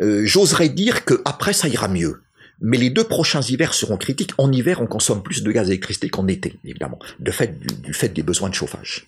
Euh, 0.00 0.22
J'oserais 0.24 0.68
dire 0.68 1.04
que 1.04 1.20
après 1.24 1.52
ça 1.52 1.68
ira 1.68 1.88
mieux. 1.88 2.22
Mais 2.62 2.76
les 2.76 2.90
deux 2.90 3.04
prochains 3.04 3.40
hivers 3.40 3.72
seront 3.72 3.96
critiques. 3.96 4.32
En 4.36 4.52
hiver, 4.52 4.82
on 4.82 4.86
consomme 4.86 5.22
plus 5.22 5.42
de 5.42 5.50
gaz 5.50 5.68
d'électricité 5.68 6.10
qu'en 6.10 6.28
été, 6.28 6.58
évidemment, 6.64 6.98
de 7.18 7.30
fait, 7.30 7.58
du, 7.58 7.94
fait 7.94 8.10
des 8.10 8.22
besoins 8.22 8.50
de 8.50 8.54
chauffage. 8.54 9.06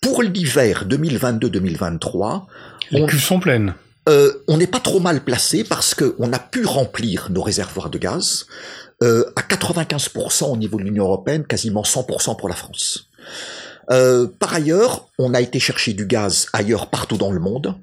Pour 0.00 0.22
l'hiver 0.22 0.86
2022-2023, 0.88 2.46
les 2.92 3.04
cuves 3.04 3.22
sont 3.22 3.38
pleines. 3.38 3.74
Euh, 4.08 4.32
on 4.46 4.56
n'est 4.56 4.66
pas 4.66 4.80
trop 4.80 5.00
mal 5.00 5.24
placé 5.24 5.64
parce 5.64 5.94
qu'on 5.94 6.32
a 6.32 6.38
pu 6.38 6.64
remplir 6.64 7.28
nos 7.30 7.42
réservoirs 7.42 7.90
de 7.90 7.98
gaz 7.98 8.46
euh, 9.02 9.24
à 9.34 9.42
95% 9.42 10.52
au 10.52 10.56
niveau 10.56 10.78
de 10.78 10.84
l'Union 10.84 11.04
européenne, 11.04 11.44
quasiment 11.44 11.82
100% 11.82 12.36
pour 12.36 12.48
la 12.48 12.54
France. 12.54 13.10
Euh, 13.90 14.26
par 14.38 14.54
ailleurs, 14.54 15.08
on 15.18 15.34
a 15.34 15.40
été 15.40 15.58
chercher 15.58 15.92
du 15.92 16.06
gaz 16.06 16.46
ailleurs 16.52 16.88
partout 16.90 17.16
dans 17.16 17.32
le 17.32 17.40
monde. 17.40 17.74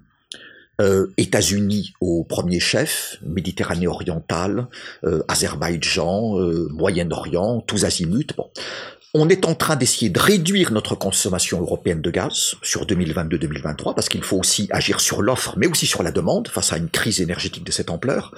États-Unis 1.15 1.93
au 2.01 2.25
premier 2.25 2.59
chef, 2.59 3.17
Méditerranée 3.21 3.87
orientale, 3.87 4.67
Azerbaïdjan, 5.29 6.35
Moyen-Orient, 6.71 7.61
tous 7.61 7.85
azimuts. 7.85 8.35
On 9.15 9.29
est 9.29 9.45
en 9.45 9.53
train 9.53 9.75
d'essayer 9.75 10.09
de 10.09 10.19
réduire 10.19 10.71
notre 10.71 10.95
consommation 10.95 11.61
européenne 11.61 12.01
de 12.01 12.09
gaz 12.09 12.55
sur 12.63 12.87
2022-2023 12.87 13.93
parce 13.93 14.09
qu'il 14.09 14.23
faut 14.23 14.37
aussi 14.37 14.67
agir 14.71 14.99
sur 14.99 15.21
l'offre 15.21 15.53
mais 15.55 15.67
aussi 15.67 15.85
sur 15.85 16.01
la 16.01 16.11
demande 16.11 16.47
face 16.47 16.73
à 16.73 16.77
une 16.77 16.89
crise 16.89 17.21
énergétique 17.21 17.63
de 17.63 17.71
cette 17.71 17.91
ampleur. 17.91 18.33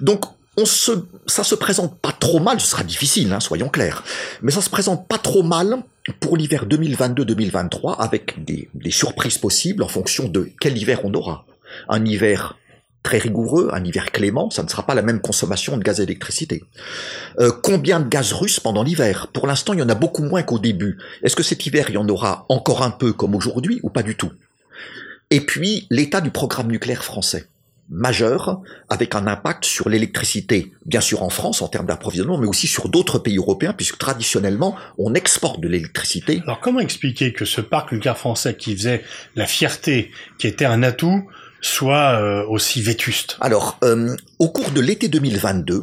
Donc 0.00 0.24
on 0.56 0.64
se, 0.64 0.92
ça 1.26 1.44
se 1.44 1.54
présente 1.54 1.98
pas 1.98 2.12
trop 2.12 2.40
mal, 2.40 2.58
ce 2.58 2.68
sera 2.68 2.84
difficile, 2.84 3.34
hein, 3.34 3.40
soyons 3.40 3.68
clairs, 3.68 4.02
mais 4.40 4.50
ça 4.50 4.62
se 4.62 4.70
présente 4.70 5.06
pas 5.08 5.18
trop 5.18 5.42
mal 5.42 5.82
pour 6.20 6.38
l'hiver 6.38 6.64
2022-2023 6.70 7.96
avec 7.98 8.42
des, 8.42 8.70
des 8.72 8.90
surprises 8.90 9.36
possibles 9.36 9.82
en 9.82 9.88
fonction 9.88 10.28
de 10.28 10.48
quel 10.58 10.78
hiver 10.78 11.00
on 11.04 11.12
aura. 11.12 11.44
Un 11.90 12.02
hiver 12.02 12.56
très 13.04 13.18
rigoureux, 13.18 13.68
un 13.72 13.84
hiver 13.84 14.10
clément, 14.10 14.50
ça 14.50 14.64
ne 14.64 14.68
sera 14.68 14.84
pas 14.84 14.94
la 14.96 15.02
même 15.02 15.20
consommation 15.20 15.76
de 15.76 15.82
gaz 15.84 16.00
et 16.00 16.06
d'électricité. 16.06 16.64
Euh, 17.38 17.52
combien 17.62 18.00
de 18.00 18.08
gaz 18.08 18.32
russe 18.32 18.58
pendant 18.58 18.82
l'hiver? 18.82 19.28
Pour 19.32 19.46
l'instant, 19.46 19.74
il 19.74 19.78
y 19.78 19.82
en 19.82 19.88
a 19.88 19.94
beaucoup 19.94 20.24
moins 20.24 20.42
qu'au 20.42 20.58
début. 20.58 20.98
Est-ce 21.22 21.36
que 21.36 21.42
cet 21.44 21.64
hiver, 21.66 21.86
il 21.90 21.94
y 21.94 21.98
en 21.98 22.08
aura 22.08 22.46
encore 22.48 22.82
un 22.82 22.90
peu 22.90 23.12
comme 23.12 23.36
aujourd'hui 23.36 23.78
ou 23.84 23.90
pas 23.90 24.02
du 24.02 24.16
tout? 24.16 24.32
Et 25.30 25.40
puis, 25.40 25.86
l'état 25.90 26.20
du 26.20 26.30
programme 26.30 26.68
nucléaire 26.68 27.04
français 27.04 27.46
majeur, 27.90 28.62
avec 28.88 29.14
un 29.14 29.26
impact 29.26 29.64
sur 29.64 29.88
l'électricité, 29.88 30.72
bien 30.86 31.02
sûr 31.02 31.22
en 31.22 31.28
France 31.28 31.60
en 31.60 31.68
termes 31.68 31.86
d'approvisionnement, 31.86 32.38
mais 32.38 32.46
aussi 32.46 32.66
sur 32.66 32.88
d'autres 32.88 33.18
pays 33.18 33.36
européens, 33.36 33.74
puisque 33.74 33.98
traditionnellement, 33.98 34.74
on 34.96 35.14
exporte 35.14 35.60
de 35.60 35.68
l'électricité. 35.68 36.40
Alors 36.44 36.60
comment 36.60 36.80
expliquer 36.80 37.32
que 37.32 37.44
ce 37.44 37.60
parc 37.60 37.92
nucléaire 37.92 38.16
français 38.16 38.56
qui 38.56 38.74
faisait 38.74 39.04
la 39.36 39.46
fierté, 39.46 40.10
qui 40.38 40.46
était 40.46 40.64
un 40.64 40.82
atout, 40.82 41.28
soit 41.64 42.20
euh, 42.20 42.46
aussi 42.46 42.82
vétuste 42.82 43.38
Alors, 43.40 43.78
euh, 43.82 44.14
au 44.38 44.50
cours 44.50 44.70
de 44.70 44.82
l'été 44.82 45.08
2022, 45.08 45.82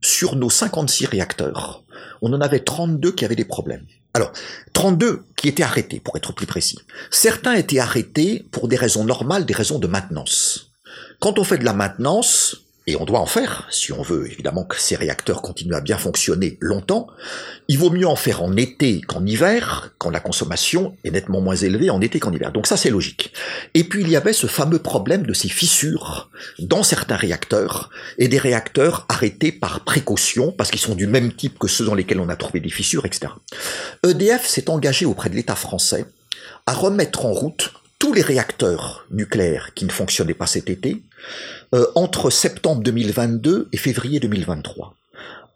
sur 0.00 0.36
nos 0.36 0.50
56 0.50 1.06
réacteurs, 1.06 1.82
on 2.22 2.32
en 2.32 2.40
avait 2.40 2.60
32 2.60 3.10
qui 3.12 3.24
avaient 3.24 3.34
des 3.34 3.44
problèmes. 3.44 3.84
Alors, 4.14 4.32
32 4.72 5.24
qui 5.36 5.48
étaient 5.48 5.64
arrêtés, 5.64 5.98
pour 5.98 6.16
être 6.16 6.32
plus 6.32 6.46
précis. 6.46 6.78
Certains 7.10 7.54
étaient 7.54 7.80
arrêtés 7.80 8.46
pour 8.52 8.68
des 8.68 8.76
raisons 8.76 9.04
normales, 9.04 9.44
des 9.46 9.54
raisons 9.54 9.80
de 9.80 9.88
maintenance. 9.88 10.70
Quand 11.18 11.40
on 11.40 11.44
fait 11.44 11.58
de 11.58 11.64
la 11.64 11.72
maintenance, 11.72 12.62
et 12.88 12.96
on 12.96 13.04
doit 13.04 13.18
en 13.18 13.26
faire, 13.26 13.66
si 13.70 13.92
on 13.92 14.02
veut 14.02 14.30
évidemment 14.30 14.64
que 14.64 14.78
ces 14.78 14.94
réacteurs 14.94 15.42
continuent 15.42 15.74
à 15.74 15.80
bien 15.80 15.98
fonctionner 15.98 16.56
longtemps, 16.60 17.08
il 17.66 17.78
vaut 17.78 17.90
mieux 17.90 18.06
en 18.06 18.14
faire 18.14 18.42
en 18.42 18.56
été 18.56 19.00
qu'en 19.00 19.26
hiver, 19.26 19.92
quand 19.98 20.10
la 20.10 20.20
consommation 20.20 20.96
est 21.02 21.10
nettement 21.10 21.40
moins 21.40 21.56
élevée 21.56 21.90
en 21.90 22.00
été 22.00 22.20
qu'en 22.20 22.32
hiver. 22.32 22.52
Donc 22.52 22.68
ça 22.68 22.76
c'est 22.76 22.90
logique. 22.90 23.32
Et 23.74 23.82
puis 23.82 24.02
il 24.02 24.08
y 24.08 24.16
avait 24.16 24.32
ce 24.32 24.46
fameux 24.46 24.78
problème 24.78 25.26
de 25.26 25.32
ces 25.32 25.48
fissures 25.48 26.30
dans 26.60 26.84
certains 26.84 27.16
réacteurs, 27.16 27.90
et 28.18 28.28
des 28.28 28.38
réacteurs 28.38 29.04
arrêtés 29.08 29.52
par 29.52 29.80
précaution, 29.80 30.52
parce 30.52 30.70
qu'ils 30.70 30.80
sont 30.80 30.94
du 30.94 31.06
même 31.06 31.32
type 31.32 31.58
que 31.58 31.68
ceux 31.68 31.84
dans 31.84 31.94
lesquels 31.94 32.20
on 32.20 32.28
a 32.28 32.36
trouvé 32.36 32.60
des 32.60 32.70
fissures, 32.70 33.04
etc. 33.04 33.32
EDF 34.04 34.46
s'est 34.46 34.70
engagé 34.70 35.06
auprès 35.06 35.28
de 35.28 35.34
l'État 35.34 35.56
français 35.56 36.06
à 36.66 36.72
remettre 36.72 37.26
en 37.26 37.32
route 37.32 37.72
tous 37.98 38.12
les 38.12 38.22
réacteurs 38.22 39.06
nucléaires 39.10 39.72
qui 39.74 39.84
ne 39.84 39.90
fonctionnaient 39.90 40.34
pas 40.34 40.46
cet 40.46 40.70
été 40.70 41.02
euh, 41.74 41.86
entre 41.94 42.30
septembre 42.30 42.82
2022 42.82 43.68
et 43.72 43.76
février 43.76 44.20
2023. 44.20 44.94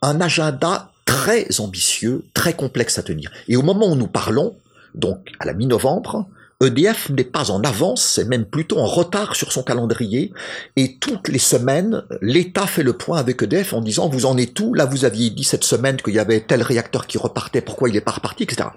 Un 0.03 0.21
agenda 0.21 0.91
très 1.05 1.61
ambitieux, 1.61 2.25
très 2.35 2.55
complexe 2.55 2.99
à 2.99 3.03
tenir. 3.03 3.31
Et 3.49 3.57
au 3.57 3.63
moment 3.63 3.91
où 3.91 3.97
nous 3.97 4.07
parlons, 4.07 4.57
donc 4.95 5.29
à 5.39 5.45
la 5.45 5.53
mi-novembre, 5.53 6.27
EDF 6.63 7.09
n'est 7.11 7.25
pas 7.25 7.51
en 7.51 7.63
avance, 7.65 8.03
c'est 8.03 8.27
même 8.27 8.45
plutôt 8.45 8.79
en 8.79 8.87
retard 8.87 9.35
sur 9.35 9.51
son 9.53 9.63
calendrier. 9.63 10.33
Et 10.77 10.97
toutes 10.99 11.29
les 11.29 11.39
semaines, 11.39 12.03
l'État 12.21 12.67
fait 12.67 12.83
le 12.83 12.93
point 12.93 13.19
avec 13.19 13.43
EDF 13.43 13.73
en 13.73 13.81
disant 13.81 14.09
vous 14.09 14.27
en 14.27 14.37
êtes 14.37 14.55
tout 14.55 14.75
Là, 14.75 14.85
vous 14.85 15.05
aviez 15.05 15.31
dit 15.31 15.45
cette 15.45 15.65
semaine 15.65 15.97
qu'il 15.97 16.15
y 16.15 16.19
avait 16.19 16.41
tel 16.41 16.63
réacteur 16.63 17.07
qui 17.07 17.19
repartait, 17.19 17.63
pourquoi 17.63 17.89
il 17.89 17.93
n'est 17.93 18.01
pas 18.01 18.11
reparti, 18.13 18.43
etc. 18.43 18.69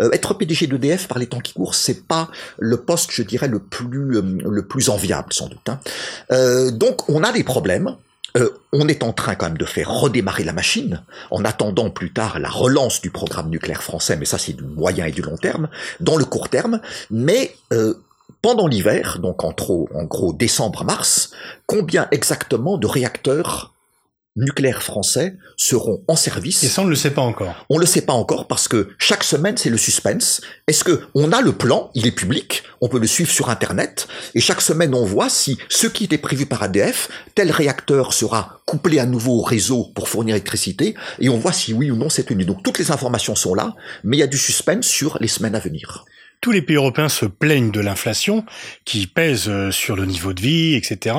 Euh, 0.00 0.10
être 0.12 0.34
PDG 0.34 0.66
d'EDF 0.66 1.06
par 1.06 1.18
les 1.18 1.26
temps 1.26 1.40
qui 1.40 1.52
courent, 1.52 1.74
c'est 1.74 2.06
pas 2.06 2.28
le 2.58 2.78
poste, 2.78 3.10
je 3.12 3.22
dirais, 3.22 3.48
le 3.48 3.60
plus 3.60 4.16
euh, 4.16 4.22
le 4.22 4.62
plus 4.62 4.88
enviable 4.88 5.32
sans 5.32 5.48
doute. 5.48 5.68
Hein. 5.68 5.78
Euh, 6.32 6.70
donc, 6.70 7.08
on 7.08 7.22
a 7.22 7.32
des 7.32 7.44
problèmes. 7.44 7.94
Euh, 8.36 8.50
on 8.72 8.88
est 8.88 9.02
en 9.02 9.12
train 9.12 9.34
quand 9.34 9.46
même 9.46 9.58
de 9.58 9.64
faire 9.64 9.90
redémarrer 9.90 10.44
la 10.44 10.52
machine, 10.52 11.02
en 11.30 11.44
attendant 11.44 11.90
plus 11.90 12.12
tard 12.12 12.38
la 12.38 12.48
relance 12.48 13.00
du 13.00 13.10
programme 13.10 13.50
nucléaire 13.50 13.82
français, 13.82 14.16
mais 14.16 14.24
ça 14.24 14.38
c'est 14.38 14.52
du 14.52 14.64
moyen 14.64 15.06
et 15.06 15.12
du 15.12 15.22
long 15.22 15.36
terme, 15.36 15.68
dans 16.00 16.16
le 16.16 16.24
court 16.24 16.48
terme, 16.48 16.80
mais 17.10 17.54
euh, 17.72 17.94
pendant 18.42 18.66
l'hiver, 18.66 19.18
donc 19.20 19.44
en, 19.44 19.54
en 19.94 20.04
gros 20.04 20.32
décembre-mars, 20.32 21.32
combien 21.66 22.08
exactement 22.10 22.78
de 22.78 22.86
réacteurs 22.86 23.72
nucléaires 24.40 24.82
français 24.82 25.36
seront 25.56 26.02
en 26.08 26.16
service. 26.16 26.64
Et 26.64 26.68
ça, 26.68 26.82
on 26.82 26.84
ne 26.84 26.90
le 26.90 26.96
sait 26.96 27.10
pas 27.10 27.22
encore. 27.22 27.66
On 27.68 27.76
ne 27.76 27.80
le 27.80 27.86
sait 27.86 28.02
pas 28.02 28.12
encore 28.12 28.48
parce 28.48 28.68
que 28.68 28.88
chaque 28.98 29.24
semaine, 29.24 29.56
c'est 29.56 29.70
le 29.70 29.76
suspense. 29.76 30.40
Est-ce 30.66 30.84
que 30.84 31.02
on 31.14 31.32
a 31.32 31.40
le 31.40 31.52
plan? 31.52 31.90
Il 31.94 32.06
est 32.06 32.12
public. 32.12 32.64
On 32.80 32.88
peut 32.88 32.98
le 32.98 33.06
suivre 33.06 33.30
sur 33.30 33.50
Internet. 33.50 34.08
Et 34.34 34.40
chaque 34.40 34.60
semaine, 34.60 34.94
on 34.94 35.04
voit 35.04 35.28
si 35.28 35.58
ce 35.68 35.86
qui 35.86 36.04
était 36.04 36.18
prévu 36.18 36.46
par 36.46 36.62
ADF, 36.62 37.08
tel 37.34 37.50
réacteur 37.50 38.12
sera 38.12 38.60
couplé 38.66 38.98
à 38.98 39.06
nouveau 39.06 39.38
au 39.38 39.42
réseau 39.42 39.92
pour 39.94 40.08
fournir 40.08 40.34
l'électricité. 40.34 40.94
Et 41.20 41.28
on 41.28 41.38
voit 41.38 41.52
si 41.52 41.72
oui 41.72 41.90
ou 41.90 41.96
non 41.96 42.08
c'est 42.08 42.24
tenu. 42.24 42.44
Donc 42.44 42.62
toutes 42.62 42.78
les 42.78 42.90
informations 42.90 43.34
sont 43.34 43.54
là, 43.54 43.74
mais 44.04 44.16
il 44.16 44.20
y 44.20 44.24
a 44.24 44.26
du 44.26 44.38
suspense 44.38 44.86
sur 44.86 45.18
les 45.20 45.28
semaines 45.28 45.54
à 45.54 45.60
venir 45.60 46.04
tous 46.40 46.52
les 46.52 46.62
pays 46.62 46.76
européens 46.76 47.08
se 47.08 47.26
plaignent 47.26 47.70
de 47.70 47.80
l'inflation 47.80 48.44
qui 48.84 49.06
pèse 49.06 49.48
euh, 49.48 49.70
sur 49.70 49.96
le 49.96 50.06
niveau 50.06 50.32
de 50.32 50.40
vie, 50.40 50.74
etc., 50.74 51.16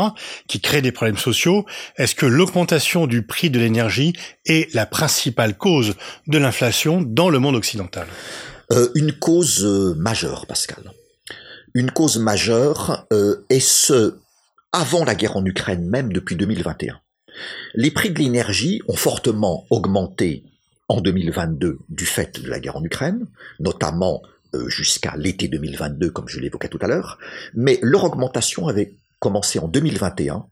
qui 0.47 0.59
crée 0.61 0.81
des 0.81 0.91
problèmes 0.91 1.17
sociaux. 1.17 1.65
Est-ce 1.97 2.15
que 2.15 2.25
l'augmentation 2.25 3.07
du 3.07 3.21
prix 3.21 3.49
de 3.49 3.59
l'énergie 3.59 4.13
est 4.45 4.73
la 4.73 4.85
principale 4.85 5.57
cause 5.57 5.95
de 6.27 6.37
l'inflation 6.37 7.01
dans 7.01 7.29
le 7.29 7.39
monde 7.39 7.55
occidental? 7.55 8.07
Euh, 8.71 8.89
Une 8.95 9.11
cause 9.11 9.65
euh, 9.65 9.93
majeure, 9.95 10.45
Pascal. 10.45 10.91
Une 11.73 11.91
cause 11.91 12.17
majeure, 12.17 13.05
euh, 13.13 13.45
et 13.49 13.59
ce, 13.59 14.15
avant 14.71 15.03
la 15.03 15.15
guerre 15.15 15.37
en 15.37 15.45
Ukraine 15.45 15.87
même, 15.87 16.11
depuis 16.11 16.35
2021. 16.35 16.99
Les 17.75 17.91
prix 17.91 18.09
de 18.09 18.19
l'énergie 18.19 18.81
ont 18.87 18.95
fortement 18.95 19.65
augmenté 19.69 20.43
en 20.89 20.99
2022 20.99 21.79
du 21.87 22.05
fait 22.05 22.41
de 22.41 22.49
la 22.49 22.59
guerre 22.59 22.75
en 22.75 22.83
Ukraine, 22.83 23.25
notamment 23.59 24.21
jusqu'à 24.67 25.15
l'été 25.17 25.47
2022, 25.47 26.09
comme 26.11 26.27
je 26.27 26.39
l'évoquais 26.39 26.67
tout 26.67 26.79
à 26.81 26.87
l'heure, 26.87 27.17
mais 27.53 27.79
leur 27.81 28.03
augmentation 28.03 28.67
avait 28.67 28.95
commencé 29.19 29.59
en 29.59 29.67
2021, 29.67 30.45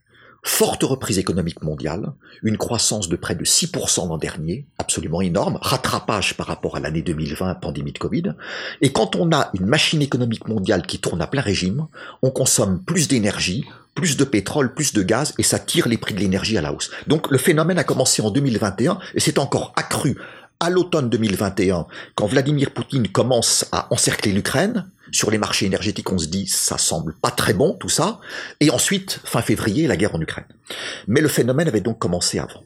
forte 0.43 0.83
reprise 0.83 1.19
économique 1.19 1.63
mondiale, 1.63 2.13
une 2.43 2.57
croissance 2.57 3.09
de 3.09 3.15
près 3.15 3.35
de 3.35 3.43
6% 3.43 4.07
l'an 4.07 4.17
dernier, 4.17 4.67
absolument 4.77 5.21
énorme, 5.21 5.57
rattrapage 5.61 6.37
par 6.37 6.47
rapport 6.47 6.77
à 6.77 6.79
l'année 6.79 7.01
2020, 7.01 7.55
pandémie 7.55 7.91
de 7.91 7.97
Covid, 7.97 8.35
et 8.81 8.91
quand 8.91 9.15
on 9.15 9.31
a 9.31 9.49
une 9.53 9.65
machine 9.65 10.01
économique 10.01 10.47
mondiale 10.47 10.85
qui 10.85 10.99
tourne 10.99 11.21
à 11.21 11.27
plein 11.27 11.41
régime, 11.41 11.87
on 12.21 12.31
consomme 12.31 12.81
plus 12.83 13.07
d'énergie, 13.07 13.65
plus 13.95 14.15
de 14.15 14.23
pétrole, 14.23 14.73
plus 14.73 14.93
de 14.93 15.03
gaz, 15.03 15.33
et 15.37 15.43
ça 15.43 15.59
tire 15.59 15.89
les 15.89 15.97
prix 15.97 16.13
de 16.13 16.19
l'énergie 16.19 16.57
à 16.57 16.61
la 16.61 16.71
hausse. 16.73 16.89
Donc 17.07 17.29
le 17.29 17.37
phénomène 17.37 17.79
a 17.79 17.83
commencé 17.83 18.21
en 18.21 18.31
2021 18.31 18.99
et 19.13 19.19
s'est 19.19 19.39
encore 19.39 19.73
accru 19.75 20.15
à 20.59 20.69
l'automne 20.69 21.09
2021, 21.09 21.87
quand 22.15 22.27
Vladimir 22.27 22.71
Poutine 22.71 23.07
commence 23.07 23.65
à 23.71 23.91
encercler 23.93 24.33
l'Ukraine, 24.33 24.89
sur 25.11 25.31
les 25.31 25.37
marchés 25.37 25.65
énergétiques, 25.65 26.11
on 26.11 26.17
se 26.17 26.27
dit 26.27 26.47
ça 26.47 26.77
semble 26.77 27.15
pas 27.15 27.31
très 27.31 27.53
bon 27.53 27.73
tout 27.79 27.89
ça, 27.89 28.19
et 28.59 28.69
ensuite 28.69 29.21
fin 29.23 29.41
février 29.41 29.87
la 29.87 29.95
guerre 29.95 30.15
en 30.15 30.21
Ukraine. 30.21 30.45
Mais 31.07 31.21
le 31.21 31.29
phénomène 31.29 31.67
avait 31.67 31.81
donc 31.81 31.97
commencé 31.97 32.39
avant. 32.39 32.63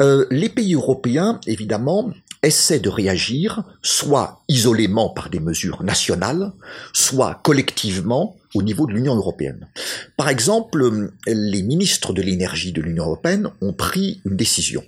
Euh, 0.00 0.26
les 0.30 0.48
pays 0.48 0.74
européens, 0.74 1.40
évidemment, 1.46 2.10
essaient 2.42 2.80
de 2.80 2.88
réagir, 2.88 3.62
soit 3.82 4.42
isolément 4.48 5.08
par 5.08 5.30
des 5.30 5.40
mesures 5.40 5.82
nationales, 5.82 6.52
soit 6.92 7.40
collectivement 7.42 8.36
au 8.54 8.62
niveau 8.62 8.86
de 8.86 8.92
l'Union 8.92 9.14
européenne. 9.14 9.68
Par 10.16 10.28
exemple, 10.28 11.10
les 11.26 11.62
ministres 11.62 12.12
de 12.12 12.22
l'énergie 12.22 12.72
de 12.72 12.82
l'Union 12.82 13.04
européenne 13.04 13.50
ont 13.60 13.72
pris 13.72 14.20
une 14.24 14.36
décision 14.36 14.82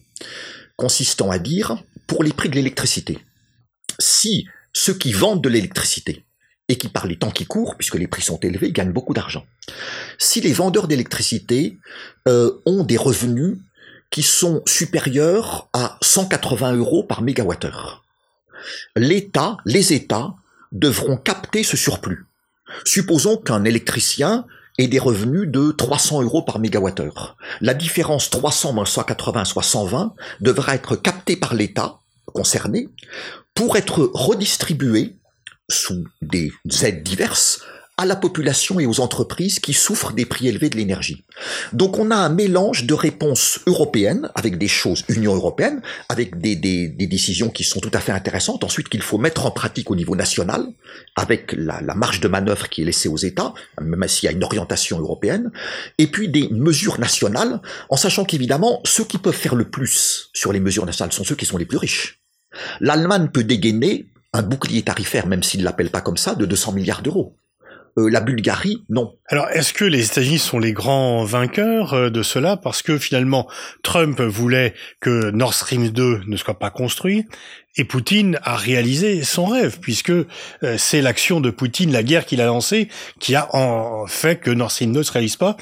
consistant 0.80 1.30
à 1.30 1.38
dire 1.38 1.76
pour 2.06 2.22
les 2.22 2.32
prix 2.32 2.48
de 2.48 2.54
l'électricité. 2.54 3.18
Si 3.98 4.46
ceux 4.72 4.94
qui 4.94 5.12
vendent 5.12 5.42
de 5.42 5.48
l'électricité 5.48 6.24
et 6.68 6.78
qui, 6.78 6.88
par 6.88 7.06
les 7.06 7.16
temps 7.16 7.30
qui 7.30 7.46
courent, 7.46 7.76
puisque 7.76 7.96
les 7.96 8.06
prix 8.06 8.22
sont 8.22 8.38
élevés, 8.38 8.70
gagnent 8.70 8.92
beaucoup 8.92 9.14
d'argent. 9.14 9.44
Si 10.18 10.40
les 10.40 10.52
vendeurs 10.52 10.86
d'électricité 10.86 11.78
euh, 12.28 12.52
ont 12.66 12.84
des 12.84 12.96
revenus 12.96 13.58
qui 14.10 14.22
sont 14.22 14.62
supérieurs 14.66 15.68
à 15.72 15.98
180 16.02 16.76
euros 16.76 17.02
par 17.02 17.22
mégawattheure, 17.22 18.04
l'État, 18.94 19.56
les 19.64 19.92
États 19.92 20.34
devront 20.72 21.16
capter 21.16 21.64
ce 21.64 21.76
surplus. 21.76 22.26
Supposons 22.84 23.36
qu'un 23.36 23.64
électricien 23.64 24.46
ait 24.80 24.88
des 24.88 24.98
revenus 24.98 25.48
de 25.48 25.72
300 25.72 26.22
euros 26.22 26.42
par 26.42 26.58
mégawattheure. 26.58 27.36
La 27.60 27.74
différence 27.74 28.30
300 28.30 28.72
moins 28.72 28.86
180 28.86 29.44
soit 29.44 29.62
120 29.62 30.14
devra 30.40 30.74
être 30.74 30.96
captée 30.96 31.36
par 31.36 31.54
l'État 31.54 31.98
concerné 32.26 32.88
pour 33.54 33.76
être 33.76 34.10
redistribuée 34.14 35.16
sous 35.68 36.04
des 36.22 36.52
aides 36.82 37.02
diverses 37.02 37.62
à 38.00 38.06
la 38.06 38.16
population 38.16 38.80
et 38.80 38.86
aux 38.86 39.00
entreprises 39.00 39.60
qui 39.60 39.74
souffrent 39.74 40.14
des 40.14 40.24
prix 40.24 40.48
élevés 40.48 40.70
de 40.70 40.76
l'énergie. 40.78 41.22
Donc 41.74 41.98
on 41.98 42.10
a 42.10 42.16
un 42.16 42.30
mélange 42.30 42.86
de 42.86 42.94
réponses 42.94 43.60
européennes, 43.66 44.30
avec 44.34 44.56
des 44.56 44.68
choses 44.68 45.04
Union 45.10 45.34
européenne, 45.34 45.82
avec 46.08 46.40
des, 46.40 46.56
des, 46.56 46.88
des 46.88 47.06
décisions 47.06 47.50
qui 47.50 47.62
sont 47.62 47.78
tout 47.78 47.90
à 47.92 48.00
fait 48.00 48.12
intéressantes, 48.12 48.64
ensuite 48.64 48.88
qu'il 48.88 49.02
faut 49.02 49.18
mettre 49.18 49.44
en 49.44 49.50
pratique 49.50 49.90
au 49.90 49.96
niveau 49.96 50.16
national, 50.16 50.66
avec 51.14 51.52
la, 51.52 51.82
la 51.82 51.94
marge 51.94 52.20
de 52.20 52.28
manœuvre 52.28 52.70
qui 52.70 52.80
est 52.80 52.86
laissée 52.86 53.10
aux 53.10 53.18
États, 53.18 53.52
même 53.82 54.08
s'il 54.08 54.26
y 54.26 54.28
a 54.28 54.32
une 54.32 54.44
orientation 54.44 54.98
européenne, 54.98 55.50
et 55.98 56.06
puis 56.06 56.30
des 56.30 56.48
mesures 56.48 56.98
nationales, 56.98 57.60
en 57.90 57.98
sachant 57.98 58.24
qu'évidemment, 58.24 58.80
ceux 58.86 59.04
qui 59.04 59.18
peuvent 59.18 59.34
faire 59.34 59.56
le 59.56 59.68
plus 59.68 60.30
sur 60.32 60.54
les 60.54 60.60
mesures 60.60 60.86
nationales 60.86 61.12
sont 61.12 61.24
ceux 61.24 61.36
qui 61.36 61.44
sont 61.44 61.58
les 61.58 61.66
plus 61.66 61.76
riches. 61.76 62.22
L'Allemagne 62.80 63.28
peut 63.28 63.44
dégainer 63.44 64.06
un 64.32 64.42
bouclier 64.42 64.82
tarifaire, 64.82 65.26
même 65.26 65.42
s'il 65.42 65.60
ne 65.60 65.64
l'appelle 65.66 65.90
pas 65.90 66.00
comme 66.00 66.16
ça, 66.16 66.34
de 66.34 66.46
200 66.46 66.72
milliards 66.72 67.02
d'euros. 67.02 67.36
Euh, 67.98 68.08
la 68.10 68.20
Bulgarie, 68.20 68.84
non. 68.88 69.14
Alors, 69.26 69.48
est-ce 69.50 69.72
que 69.72 69.84
les 69.84 70.06
États-Unis 70.06 70.38
sont 70.38 70.58
les 70.58 70.72
grands 70.72 71.24
vainqueurs 71.24 71.94
euh, 71.94 72.10
de 72.10 72.22
cela? 72.22 72.56
Parce 72.56 72.82
que 72.82 72.98
finalement 72.98 73.48
Trump 73.82 74.20
voulait 74.20 74.74
que 75.00 75.30
Nord 75.30 75.54
Stream 75.54 75.88
2 75.88 76.22
ne 76.26 76.36
soit 76.36 76.58
pas 76.58 76.70
construit 76.70 77.26
et 77.76 77.84
Poutine 77.84 78.38
a 78.42 78.56
réalisé 78.56 79.22
son 79.22 79.46
rêve 79.46 79.78
puisque 79.80 80.10
euh, 80.10 80.26
c'est 80.76 81.00
l'action 81.00 81.40
de 81.40 81.50
Poutine, 81.50 81.92
la 81.92 82.02
guerre 82.02 82.26
qu'il 82.26 82.40
a 82.40 82.46
lancée, 82.46 82.88
qui 83.20 83.34
a 83.34 83.54
en 83.54 84.06
fait 84.06 84.36
que 84.36 84.50
Nord 84.50 84.70
Stream 84.70 84.92
2 84.92 84.98
ne 84.98 85.02
se 85.04 85.12
réalise 85.12 85.36
pas. 85.36 85.56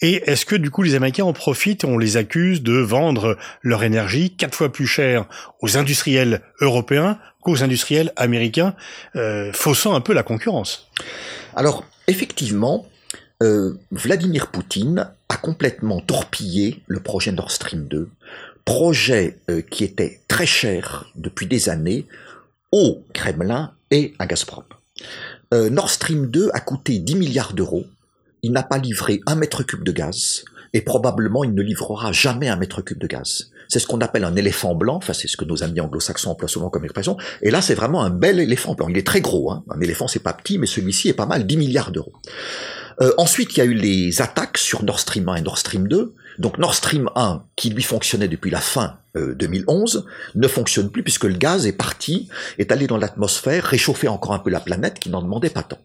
Et 0.00 0.22
est-ce 0.30 0.46
que 0.46 0.56
du 0.56 0.70
coup 0.70 0.82
les 0.82 0.94
Américains 0.94 1.24
en 1.24 1.32
profitent 1.32 1.84
on 1.84 1.98
les 1.98 2.16
accuse 2.16 2.62
de 2.62 2.72
vendre 2.72 3.36
leur 3.62 3.82
énergie 3.82 4.30
quatre 4.30 4.54
fois 4.54 4.72
plus 4.72 4.86
cher 4.86 5.26
aux 5.60 5.76
industriels 5.76 6.40
européens 6.60 7.18
qu'aux 7.42 7.62
industriels 7.62 8.12
américains, 8.16 8.74
euh, 9.16 9.50
faussant 9.52 9.94
un 9.94 10.00
peu 10.00 10.12
la 10.12 10.22
concurrence? 10.22 10.90
Alors, 11.54 11.84
effectivement, 12.06 12.86
euh, 13.42 13.74
Vladimir 13.90 14.48
Poutine 14.48 15.10
a 15.28 15.36
complètement 15.36 16.00
torpillé 16.00 16.82
le 16.86 17.00
projet 17.00 17.32
Nord 17.32 17.50
Stream 17.50 17.86
2, 17.88 18.08
projet 18.64 19.38
euh, 19.50 19.62
qui 19.62 19.84
était 19.84 20.20
très 20.28 20.46
cher 20.46 21.10
depuis 21.16 21.46
des 21.46 21.68
années 21.68 22.06
au 22.72 23.04
Kremlin 23.12 23.72
et 23.90 24.14
à 24.18 24.26
Gazprom. 24.26 24.64
Euh, 25.52 25.70
Nord 25.70 25.90
Stream 25.90 26.30
2 26.30 26.50
a 26.52 26.60
coûté 26.60 26.98
10 26.98 27.16
milliards 27.16 27.52
d'euros 27.54 27.86
il 28.42 28.52
n'a 28.52 28.62
pas 28.62 28.78
livré 28.78 29.20
un 29.26 29.34
mètre 29.34 29.62
cube 29.62 29.84
de 29.84 29.92
gaz, 29.92 30.44
et 30.72 30.80
probablement 30.80 31.44
il 31.44 31.54
ne 31.54 31.62
livrera 31.62 32.12
jamais 32.12 32.48
un 32.48 32.56
mètre 32.56 32.82
cube 32.82 32.98
de 32.98 33.06
gaz. 33.06 33.49
C'est 33.70 33.78
ce 33.78 33.86
qu'on 33.86 34.00
appelle 34.00 34.24
un 34.24 34.36
éléphant 34.36 34.74
blanc, 34.74 34.96
enfin 34.96 35.14
c'est 35.14 35.28
ce 35.28 35.36
que 35.36 35.46
nos 35.46 35.62
amis 35.62 35.80
anglo-saxons 35.80 36.30
emploient 36.30 36.48
souvent 36.48 36.68
comme 36.68 36.84
expression, 36.84 37.16
et 37.40 37.50
là 37.50 37.62
c'est 37.62 37.74
vraiment 37.74 38.02
un 38.02 38.10
bel 38.10 38.40
éléphant 38.40 38.74
blanc. 38.74 38.88
Il 38.88 38.98
est 38.98 39.06
très 39.06 39.22
gros, 39.22 39.50
hein. 39.52 39.64
un 39.70 39.80
éléphant 39.80 40.08
c'est 40.08 40.22
pas 40.22 40.32
petit, 40.34 40.58
mais 40.58 40.66
celui-ci 40.66 41.08
est 41.08 41.14
pas 41.14 41.26
mal, 41.26 41.46
10 41.46 41.56
milliards 41.56 41.92
d'euros. 41.92 42.12
Euh, 43.00 43.12
ensuite, 43.16 43.56
il 43.56 43.60
y 43.60 43.62
a 43.62 43.64
eu 43.64 43.72
les 43.72 44.20
attaques 44.20 44.58
sur 44.58 44.84
Nord 44.84 45.00
Stream 45.00 45.28
1 45.28 45.36
et 45.36 45.40
Nord 45.40 45.58
Stream 45.58 45.88
2. 45.88 46.14
Donc 46.38 46.58
Nord 46.58 46.74
Stream 46.74 47.10
1, 47.14 47.42
qui 47.56 47.70
lui 47.70 47.82
fonctionnait 47.82 48.28
depuis 48.28 48.50
la 48.50 48.60
fin 48.60 48.98
euh, 49.16 49.34
2011, 49.34 50.06
ne 50.34 50.48
fonctionne 50.48 50.90
plus 50.90 51.02
puisque 51.02 51.24
le 51.24 51.34
gaz 51.34 51.66
est 51.66 51.72
parti, 51.72 52.28
est 52.58 52.72
allé 52.72 52.86
dans 52.86 52.96
l'atmosphère, 52.96 53.64
réchauffer 53.64 54.08
encore 54.08 54.32
un 54.32 54.38
peu 54.38 54.50
la 54.50 54.60
planète 54.60 54.98
qui 54.98 55.10
n'en 55.10 55.22
demandait 55.22 55.50
pas 55.50 55.62
tant. 55.62 55.78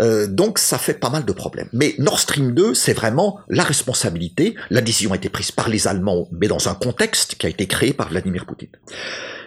Euh, 0.00 0.26
donc 0.26 0.58
ça 0.58 0.78
fait 0.78 0.94
pas 0.94 1.10
mal 1.10 1.24
de 1.24 1.32
problèmes. 1.32 1.68
Mais 1.72 1.94
Nord 1.98 2.18
Stream 2.18 2.54
2, 2.54 2.74
c'est 2.74 2.94
vraiment 2.94 3.40
la 3.48 3.64
responsabilité. 3.64 4.54
La 4.70 4.80
décision 4.80 5.12
a 5.12 5.16
été 5.16 5.28
prise 5.28 5.52
par 5.52 5.68
les 5.68 5.86
Allemands, 5.86 6.28
mais 6.32 6.48
dans 6.48 6.68
un 6.68 6.74
contexte 6.74 7.34
qui 7.36 7.46
a 7.46 7.48
été 7.48 7.66
créé 7.66 7.92
par 7.92 8.08
Vladimir 8.08 8.46
Poutine. 8.46 8.68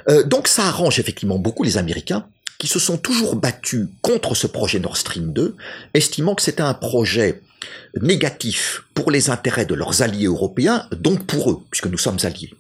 Euh, 0.09 0.23
donc 0.23 0.47
ça 0.47 0.65
arrange 0.65 0.99
effectivement 0.99 1.39
beaucoup 1.39 1.63
les 1.63 1.77
Américains 1.77 2.27
qui 2.59 2.67
se 2.67 2.79
sont 2.79 2.97
toujours 2.97 3.35
battus 3.35 3.87
contre 4.01 4.35
ce 4.35 4.47
projet 4.47 4.79
Nord 4.79 4.97
Stream 4.97 5.31
2, 5.31 5.55
estimant 5.93 6.35
que 6.35 6.41
c'était 6.41 6.61
un 6.61 6.73
projet 6.73 7.41
négatif 8.01 8.83
pour 8.93 9.11
les 9.11 9.29
intérêts 9.29 9.65
de 9.65 9.75
leurs 9.75 10.01
alliés 10.01 10.25
européens, 10.25 10.87
donc 10.91 11.25
pour 11.25 11.51
eux, 11.51 11.59
puisque 11.71 11.87
nous 11.87 11.97
sommes 11.97 12.17
alliés. 12.23 12.53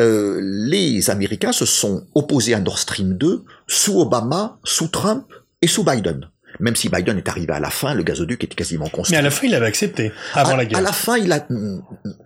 Euh, 0.00 0.40
les 0.42 1.10
Américains 1.10 1.52
se 1.52 1.66
sont 1.66 2.06
opposés 2.14 2.54
à 2.54 2.60
Nord 2.60 2.78
Stream 2.78 3.16
2 3.16 3.44
sous 3.66 4.00
Obama, 4.00 4.58
sous 4.64 4.88
Trump 4.88 5.26
et 5.62 5.66
sous 5.66 5.84
Biden. 5.84 6.28
Même 6.60 6.76
si 6.76 6.88
Biden 6.88 7.18
est 7.18 7.28
arrivé 7.28 7.52
à 7.52 7.60
la 7.60 7.70
fin, 7.70 7.94
le 7.94 8.02
gazoduc 8.02 8.44
était 8.44 8.54
quasiment 8.54 8.88
construit. 8.88 9.12
Mais 9.14 9.18
à 9.18 9.22
la 9.22 9.30
fin, 9.30 9.46
il 9.46 9.54
avait 9.54 9.66
accepté, 9.66 10.12
avant 10.34 10.52
à, 10.52 10.56
la 10.56 10.64
guerre. 10.64 10.78
À 10.78 10.82
la 10.82 10.92
fin, 10.92 11.16
il 11.16 11.32
a 11.32 11.46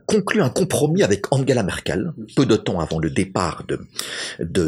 conclu 0.06 0.42
un 0.42 0.50
compromis 0.50 1.02
avec 1.02 1.32
Angela 1.32 1.62
Merkel, 1.62 2.12
peu 2.36 2.46
de 2.46 2.56
temps 2.56 2.80
avant 2.80 2.98
le 2.98 3.10
départ 3.10 3.64
de 3.66 3.86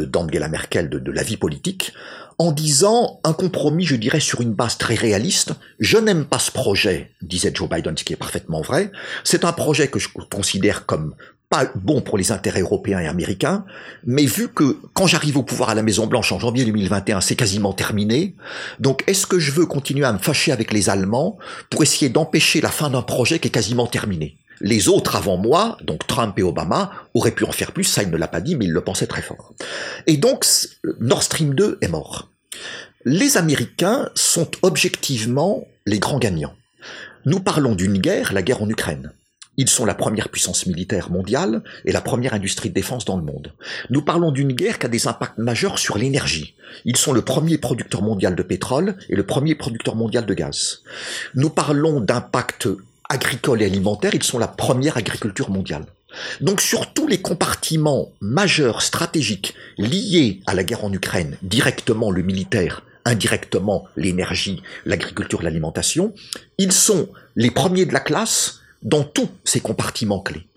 d'Angela 0.05 0.47
de, 0.47 0.51
Merkel 0.51 0.89
de, 0.89 0.99
de 0.99 1.11
la 1.11 1.23
vie 1.23 1.37
politique, 1.37 1.93
en 2.37 2.51
disant 2.51 3.19
un 3.23 3.33
compromis, 3.33 3.85
je 3.85 3.95
dirais, 3.95 4.19
sur 4.19 4.41
une 4.41 4.53
base 4.53 4.77
très 4.77 4.95
réaliste. 4.95 5.53
Je 5.79 5.97
n'aime 5.97 6.25
pas 6.25 6.39
ce 6.39 6.51
projet, 6.51 7.11
disait 7.21 7.51
Joe 7.53 7.69
Biden, 7.69 7.95
ce 7.95 8.03
qui 8.03 8.13
est 8.13 8.17
parfaitement 8.17 8.61
vrai. 8.61 8.91
C'est 9.23 9.45
un 9.45 9.51
projet 9.51 9.89
que 9.89 9.99
je 9.99 10.09
considère 10.09 10.85
comme 10.85 11.13
pas 11.51 11.69
bon 11.75 11.99
pour 11.99 12.17
les 12.17 12.31
intérêts 12.31 12.61
européens 12.61 13.01
et 13.01 13.07
américains, 13.07 13.65
mais 14.05 14.25
vu 14.25 14.47
que 14.47 14.77
quand 14.93 15.05
j'arrive 15.05 15.37
au 15.37 15.43
pouvoir 15.43 15.69
à 15.69 15.75
la 15.75 15.83
Maison 15.83 16.07
Blanche 16.07 16.31
en 16.31 16.39
janvier 16.39 16.63
2021, 16.63 17.19
c'est 17.19 17.35
quasiment 17.35 17.73
terminé, 17.73 18.35
donc 18.79 19.03
est-ce 19.05 19.27
que 19.27 19.37
je 19.37 19.51
veux 19.51 19.65
continuer 19.65 20.05
à 20.05 20.13
me 20.13 20.17
fâcher 20.17 20.53
avec 20.53 20.71
les 20.71 20.89
Allemands 20.89 21.37
pour 21.69 21.83
essayer 21.83 22.07
d'empêcher 22.07 22.61
la 22.61 22.69
fin 22.69 22.89
d'un 22.89 23.01
projet 23.01 23.39
qui 23.39 23.49
est 23.49 23.51
quasiment 23.51 23.85
terminé? 23.85 24.37
Les 24.61 24.87
autres 24.87 25.17
avant 25.17 25.35
moi, 25.35 25.77
donc 25.83 26.07
Trump 26.07 26.39
et 26.39 26.43
Obama, 26.43 26.91
auraient 27.13 27.31
pu 27.31 27.43
en 27.43 27.51
faire 27.51 27.73
plus, 27.73 27.83
ça 27.83 28.01
il 28.01 28.11
ne 28.11 28.17
l'a 28.17 28.29
pas 28.29 28.39
dit, 28.39 28.55
mais 28.55 28.65
il 28.65 28.71
le 28.71 28.81
pensait 28.81 29.07
très 29.07 29.21
fort. 29.21 29.53
Et 30.07 30.15
donc 30.15 30.45
Nord 31.01 31.23
Stream 31.23 31.53
2 31.53 31.79
est 31.81 31.89
mort. 31.89 32.29
Les 33.03 33.35
Américains 33.35 34.09
sont 34.15 34.49
objectivement 34.61 35.67
les 35.85 35.99
grands 35.99 36.19
gagnants. 36.19 36.55
Nous 37.25 37.41
parlons 37.41 37.75
d'une 37.75 37.97
guerre, 37.97 38.31
la 38.31 38.41
guerre 38.41 38.63
en 38.63 38.69
Ukraine. 38.69 39.11
Ils 39.61 39.69
sont 39.69 39.85
la 39.85 39.93
première 39.93 40.29
puissance 40.29 40.65
militaire 40.65 41.11
mondiale 41.11 41.61
et 41.85 41.91
la 41.91 42.01
première 42.01 42.33
industrie 42.33 42.69
de 42.69 42.73
défense 42.73 43.05
dans 43.05 43.15
le 43.15 43.21
monde. 43.21 43.53
Nous 43.91 44.01
parlons 44.01 44.31
d'une 44.31 44.53
guerre 44.53 44.79
qui 44.79 44.87
a 44.87 44.89
des 44.89 45.05
impacts 45.05 45.37
majeurs 45.37 45.77
sur 45.77 45.99
l'énergie. 45.99 46.55
Ils 46.83 46.97
sont 46.97 47.13
le 47.13 47.21
premier 47.21 47.59
producteur 47.59 48.01
mondial 48.01 48.35
de 48.35 48.41
pétrole 48.41 48.95
et 49.07 49.15
le 49.15 49.23
premier 49.23 49.53
producteur 49.53 49.95
mondial 49.95 50.25
de 50.25 50.33
gaz. 50.33 50.79
Nous 51.35 51.51
parlons 51.51 51.99
d'impact 51.99 52.69
agricole 53.07 53.61
et 53.61 53.65
alimentaire, 53.65 54.15
ils 54.15 54.23
sont 54.23 54.39
la 54.39 54.47
première 54.47 54.97
agriculture 54.97 55.51
mondiale. 55.51 55.85
Donc 56.39 56.59
sur 56.59 56.91
tous 56.91 57.07
les 57.07 57.21
compartiments 57.21 58.11
majeurs 58.19 58.81
stratégiques 58.81 59.53
liés 59.77 60.39
à 60.47 60.55
la 60.55 60.63
guerre 60.63 60.85
en 60.85 60.91
Ukraine, 60.91 61.37
directement 61.43 62.09
le 62.09 62.23
militaire, 62.23 62.81
indirectement 63.05 63.87
l'énergie, 63.95 64.63
l'agriculture, 64.87 65.43
l'alimentation, 65.43 66.15
ils 66.57 66.71
sont 66.71 67.09
les 67.35 67.51
premiers 67.51 67.85
de 67.85 67.93
la 67.93 67.99
classe 67.99 68.60
dans 68.81 69.03
tous 69.03 69.29
ces 69.43 69.59
compartiments 69.59 70.21
clés. 70.21 70.47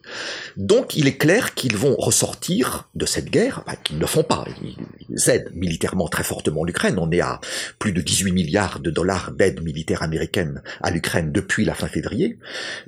Donc 0.57 0.97
il 0.97 1.07
est 1.07 1.17
clair 1.17 1.55
qu'ils 1.55 1.77
vont 1.77 1.97
ressortir 1.97 2.89
de 2.95 3.07
cette 3.07 3.31
guerre, 3.31 3.63
bah, 3.67 3.77
qu'ils 3.77 3.99
ne 3.99 4.07
font 4.07 4.23
pas. 4.23 4.45
Ils 5.09 5.31
aident 5.31 5.51
militairement 5.55 6.09
très 6.09 6.25
fortement 6.25 6.65
l'Ukraine. 6.65 6.99
On 6.99 7.11
est 7.11 7.21
à 7.21 7.41
plus 7.79 7.93
de 7.93 8.01
18 8.01 8.33
milliards 8.33 8.81
de 8.81 8.91
dollars 8.91 9.33
d'aide 9.33 9.63
militaire 9.63 10.03
américaine 10.03 10.63
à 10.83 10.91
l'Ukraine 10.91 11.33
depuis 11.33 11.65
la 11.65 11.75
fin 11.75 11.89
février. 11.89 12.39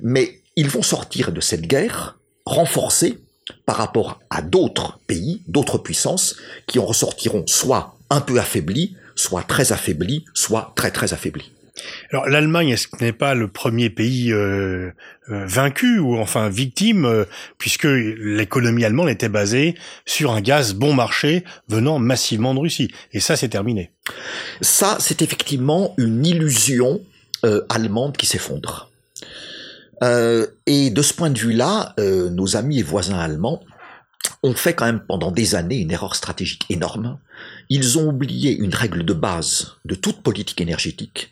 Mais 0.01 0.41
ils 0.55 0.69
vont 0.69 0.83
sortir 0.83 1.31
de 1.31 1.41
cette 1.41 1.67
guerre 1.67 2.17
renforcés 2.45 3.19
par 3.65 3.77
rapport 3.77 4.19
à 4.29 4.41
d'autres 4.41 4.99
pays, 5.07 5.41
d'autres 5.47 5.77
puissances, 5.77 6.35
qui 6.67 6.79
en 6.79 6.85
ressortiront 6.85 7.45
soit 7.47 7.97
un 8.09 8.21
peu 8.21 8.39
affaiblis, 8.39 8.95
soit 9.15 9.43
très 9.43 9.71
affaiblis, 9.71 10.25
soit 10.33 10.73
très 10.75 10.91
très 10.91 11.13
affaiblis. 11.13 11.51
Alors 12.11 12.27
l'Allemagne, 12.27 12.69
est-ce 12.69 12.87
n'est 13.01 13.13
pas 13.13 13.33
le 13.33 13.47
premier 13.47 13.89
pays 13.89 14.31
euh, 14.31 14.91
euh, 15.29 15.45
vaincu 15.45 15.99
ou 15.99 16.17
enfin 16.17 16.49
victime, 16.49 17.05
euh, 17.05 17.25
puisque 17.57 17.87
l'économie 17.87 18.85
allemande 18.85 19.09
était 19.09 19.29
basée 19.29 19.75
sur 20.05 20.31
un 20.31 20.41
gaz 20.41 20.73
bon 20.73 20.93
marché 20.93 21.43
venant 21.67 21.99
massivement 21.99 22.53
de 22.53 22.59
Russie, 22.59 22.91
et 23.11 23.19
ça 23.19 23.35
c'est 23.35 23.49
terminé. 23.49 23.91
Ça, 24.61 24.97
c'est 24.99 25.21
effectivement 25.21 25.93
une 25.97 26.25
illusion 26.25 27.01
allemande 27.69 28.17
qui 28.17 28.25
s'effondre. 28.25 28.89
et 30.01 30.89
de 30.89 31.01
ce 31.01 31.13
point 31.13 31.29
de 31.29 31.37
vue-là, 31.37 31.93
nos 31.97 32.55
amis 32.55 32.79
et 32.79 32.83
voisins 32.83 33.19
allemands 33.19 33.61
ont 34.43 34.53
fait 34.53 34.73
quand 34.73 34.85
même 34.85 35.01
pendant 35.05 35.31
des 35.31 35.55
années 35.55 35.79
une 35.79 35.91
erreur 35.91 36.15
stratégique 36.15 36.65
énorme. 36.69 37.19
Ils 37.69 37.97
ont 37.97 38.09
oublié 38.09 38.55
une 38.55 38.73
règle 38.73 39.03
de 39.03 39.13
base 39.13 39.73
de 39.85 39.95
toute 39.95 40.21
politique 40.21 40.61
énergétique. 40.61 41.31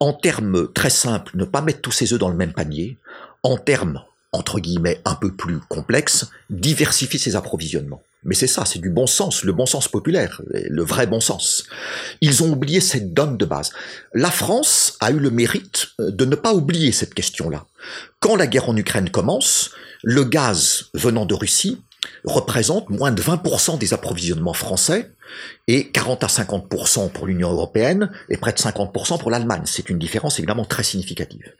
En 0.00 0.12
termes 0.12 0.72
très 0.72 0.90
simples, 0.90 1.36
ne 1.36 1.44
pas 1.44 1.60
mettre 1.60 1.80
tous 1.80 1.92
ses 1.92 2.12
œufs 2.12 2.18
dans 2.18 2.28
le 2.28 2.36
même 2.36 2.52
panier. 2.52 2.98
En 3.42 3.56
termes, 3.56 4.02
entre 4.32 4.60
guillemets, 4.60 5.00
un 5.04 5.14
peu 5.14 5.32
plus 5.32 5.58
complexes, 5.58 6.30
diversifier 6.50 7.18
ses 7.18 7.36
approvisionnements. 7.36 8.02
Mais 8.24 8.34
c'est 8.34 8.48
ça, 8.48 8.64
c'est 8.64 8.80
du 8.80 8.90
bon 8.90 9.06
sens, 9.06 9.44
le 9.44 9.52
bon 9.52 9.66
sens 9.66 9.86
populaire, 9.88 10.42
le 10.50 10.82
vrai 10.82 11.06
bon 11.06 11.20
sens. 11.20 11.64
Ils 12.20 12.42
ont 12.42 12.50
oublié 12.50 12.80
cette 12.80 13.14
donne 13.14 13.36
de 13.36 13.44
base. 13.44 13.70
La 14.12 14.30
France 14.30 14.96
a 15.00 15.12
eu 15.12 15.18
le 15.18 15.30
mérite 15.30 15.88
euh, 16.00 16.10
de 16.10 16.24
ne 16.24 16.34
pas 16.34 16.52
oublier 16.52 16.90
cette 16.92 17.14
question-là. 17.14 17.66
Quand 18.18 18.34
la 18.34 18.48
guerre 18.48 18.68
en 18.68 18.76
Ukraine 18.76 19.10
commence, 19.10 19.70
le 20.02 20.24
gaz 20.24 20.90
venant 20.94 21.26
de 21.26 21.34
Russie 21.34 21.80
représente 22.24 22.90
moins 22.90 23.10
de 23.10 23.22
20% 23.22 23.78
des 23.78 23.94
approvisionnements 23.94 24.52
français 24.52 25.10
et 25.66 25.90
40 25.90 26.24
à 26.24 26.26
50% 26.26 27.10
pour 27.10 27.26
l'Union 27.26 27.50
européenne 27.50 28.10
et 28.28 28.36
près 28.36 28.52
de 28.52 28.58
50% 28.58 29.18
pour 29.18 29.30
l'Allemagne. 29.30 29.62
C'est 29.64 29.90
une 29.90 29.98
différence 29.98 30.38
évidemment 30.38 30.64
très 30.64 30.82
significative. 30.82 31.52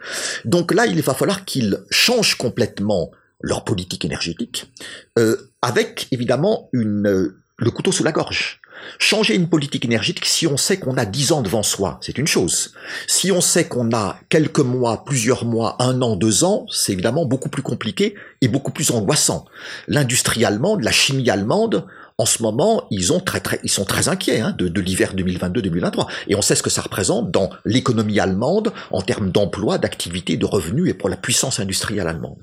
Donc 0.44 0.72
là, 0.72 0.86
il 0.86 1.00
va 1.02 1.14
falloir 1.14 1.44
qu'ils 1.44 1.78
changent 1.90 2.36
complètement 2.36 3.10
leur 3.40 3.64
politique 3.64 4.04
énergétique, 4.04 4.72
euh, 5.18 5.50
avec 5.62 6.08
évidemment 6.10 6.70
euh, 6.74 7.36
le 7.56 7.70
couteau 7.70 7.92
sous 7.92 8.04
la 8.04 8.12
gorge. 8.12 8.60
Changer 8.98 9.34
une 9.34 9.48
politique 9.48 9.84
énergétique, 9.84 10.24
si 10.24 10.46
on 10.46 10.56
sait 10.56 10.78
qu'on 10.78 10.96
a 10.96 11.04
dix 11.04 11.32
ans 11.32 11.42
devant 11.42 11.62
soi, 11.62 11.98
c'est 12.00 12.18
une 12.18 12.26
chose. 12.26 12.74
Si 13.06 13.30
on 13.30 13.40
sait 13.40 13.66
qu'on 13.66 13.92
a 13.92 14.18
quelques 14.28 14.60
mois, 14.60 15.04
plusieurs 15.04 15.44
mois, 15.44 15.76
un 15.78 16.02
an, 16.02 16.16
deux 16.16 16.44
ans, 16.44 16.66
c'est 16.70 16.92
évidemment 16.92 17.24
beaucoup 17.24 17.48
plus 17.48 17.62
compliqué 17.62 18.14
et 18.40 18.48
beaucoup 18.48 18.72
plus 18.72 18.90
angoissant. 18.90 19.44
L'industrie 19.86 20.44
allemande, 20.44 20.82
la 20.82 20.92
chimie 20.92 21.30
allemande, 21.30 21.86
en 22.20 22.26
ce 22.26 22.42
moment, 22.42 22.84
ils, 22.90 23.04
sont 23.04 23.20
très 23.20 24.08
inquiets 24.08 24.40
hein, 24.40 24.52
de, 24.58 24.66
de 24.66 24.80
l'hiver 24.80 25.14
2022-2023. 25.14 26.08
Et 26.26 26.34
on 26.34 26.42
sait 26.42 26.56
ce 26.56 26.64
que 26.64 26.70
ça 26.70 26.82
représente 26.82 27.30
dans 27.30 27.50
l'économie 27.64 28.18
allemande 28.18 28.72
en 28.90 29.02
termes 29.02 29.30
d'emploi, 29.30 29.78
d'activité, 29.78 30.36
de 30.36 30.44
revenus 30.44 30.90
et 30.90 30.94
pour 30.94 31.08
la 31.08 31.16
puissance 31.16 31.60
industrielle 31.60 32.08
allemande. 32.08 32.38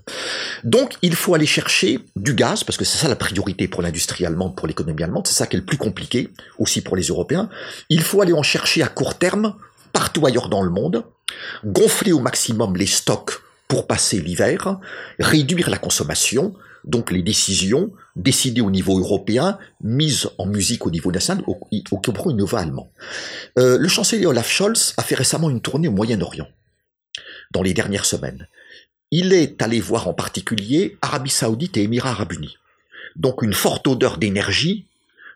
Donc, 0.64 0.94
il 1.02 1.14
faut 1.14 1.36
aller 1.36 1.46
chercher 1.46 2.00
du 2.16 2.36
gaz, 2.36 2.64
parce 2.64 2.78
que 2.78 2.86
c'est 2.86 2.98
ça 2.98 3.10
la 3.10 3.18
priorité 3.18 3.68
pour 3.68 3.82
l'industrie 3.82 4.26
allemande, 4.26 4.56
pour 4.56 4.66
l'économie 4.66 5.04
allemande. 5.04 5.28
C'est 5.28 5.34
ça 5.36 5.46
qui 5.46 5.58
est 5.58 5.60
le 5.60 5.66
plus 5.66 5.78
compliqué, 5.78 6.30
aussi 6.58 6.80
pour 6.80 6.96
les 6.96 7.08
Européens. 7.08 7.50
Il 7.90 8.02
faut 8.02 8.22
aller 8.22 8.34
en 8.34 8.44
chercher 8.44 8.82
à 8.82 8.88
court 8.88 9.18
terme, 9.18 9.56
partout 9.92 10.26
ailleurs 10.26 10.48
dans 10.48 10.64
le 10.64 10.70
monde, 10.70 11.04
gonfler 11.66 12.14
au 12.14 12.20
maximum 12.20 12.78
les 12.78 12.88
stocks 12.88 13.42
pour 13.68 13.88
passer 13.88 14.22
l'hiver, 14.22 14.78
réduire 15.20 15.70
la 15.70 15.78
consommation, 15.78 16.54
donc 16.86 17.12
les 17.12 17.24
décisions 17.24 17.92
décidées 18.16 18.62
au 18.62 18.72
niveau 18.72 18.98
européen, 19.00 19.58
mises 19.82 20.30
en 20.38 20.46
musique 20.46 20.86
au 20.86 20.92
niveau 20.92 21.12
national, 21.12 21.44
au, 21.48 21.60
au, 21.92 22.02
au 22.02 22.34
niveau 22.34 22.56
allemand. 22.56 22.92
Euh, 23.58 23.78
le 23.78 23.88
chancelier 23.88 24.26
Olaf 24.26 24.50
Scholz 24.50 24.94
a 24.98 25.04
fait 25.04 25.16
récemment 25.16 25.50
une 25.50 25.62
tournée 25.62 25.88
au 25.88 25.92
Moyen-Orient, 25.92 26.48
dans 27.52 27.64
les 27.64 27.74
dernières 27.74 28.06
semaines. 28.06 28.48
Il 29.12 29.34
est 29.34 29.62
allé 29.62 29.82
voir 29.82 30.08
en 30.08 30.14
particulier 30.14 30.98
Arabie 31.02 31.30
Saoudite 31.30 31.78
et 31.78 31.84
Émirats 31.84 32.12
Arabes 32.12 32.34
Unis. 32.34 32.58
Donc 33.16 33.42
une 33.42 33.54
forte 33.54 33.88
odeur 33.88 34.18
d'énergie 34.18 34.86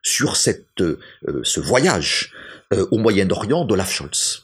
sur 0.02 0.36
euh, 0.48 0.98
ce 1.44 1.60
voyage 1.60 2.34
euh, 2.74 2.88
au 2.92 2.98
Moyen-Orient 2.98 3.66
d'Olaf 3.66 3.92
Scholz. 3.92 4.44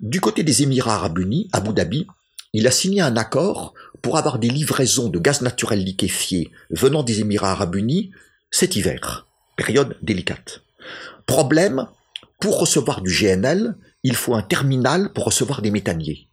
Du 0.00 0.20
côté 0.20 0.42
des 0.42 0.62
Émirats 0.62 0.96
Arabes 0.96 1.18
Unis, 1.18 1.48
Abu 1.52 1.72
Dhabi, 1.72 2.06
il 2.52 2.66
a 2.66 2.70
signé 2.70 3.00
un 3.00 3.16
accord 3.16 3.74
pour 4.02 4.18
avoir 4.18 4.38
des 4.38 4.50
livraisons 4.50 5.08
de 5.08 5.18
gaz 5.18 5.42
naturel 5.42 5.82
liquéfié 5.82 6.50
venant 6.70 7.02
des 7.02 7.20
Émirats 7.20 7.52
arabes 7.52 7.76
unis 7.76 8.10
cet 8.50 8.76
hiver, 8.76 9.26
période 9.56 9.96
délicate. 10.02 10.62
Problème, 11.26 11.86
pour 12.40 12.60
recevoir 12.60 13.00
du 13.00 13.10
GNL, 13.10 13.74
il 14.02 14.16
faut 14.16 14.34
un 14.34 14.42
terminal 14.42 15.12
pour 15.12 15.24
recevoir 15.24 15.62
des 15.62 15.70
méthaniers. 15.70 16.26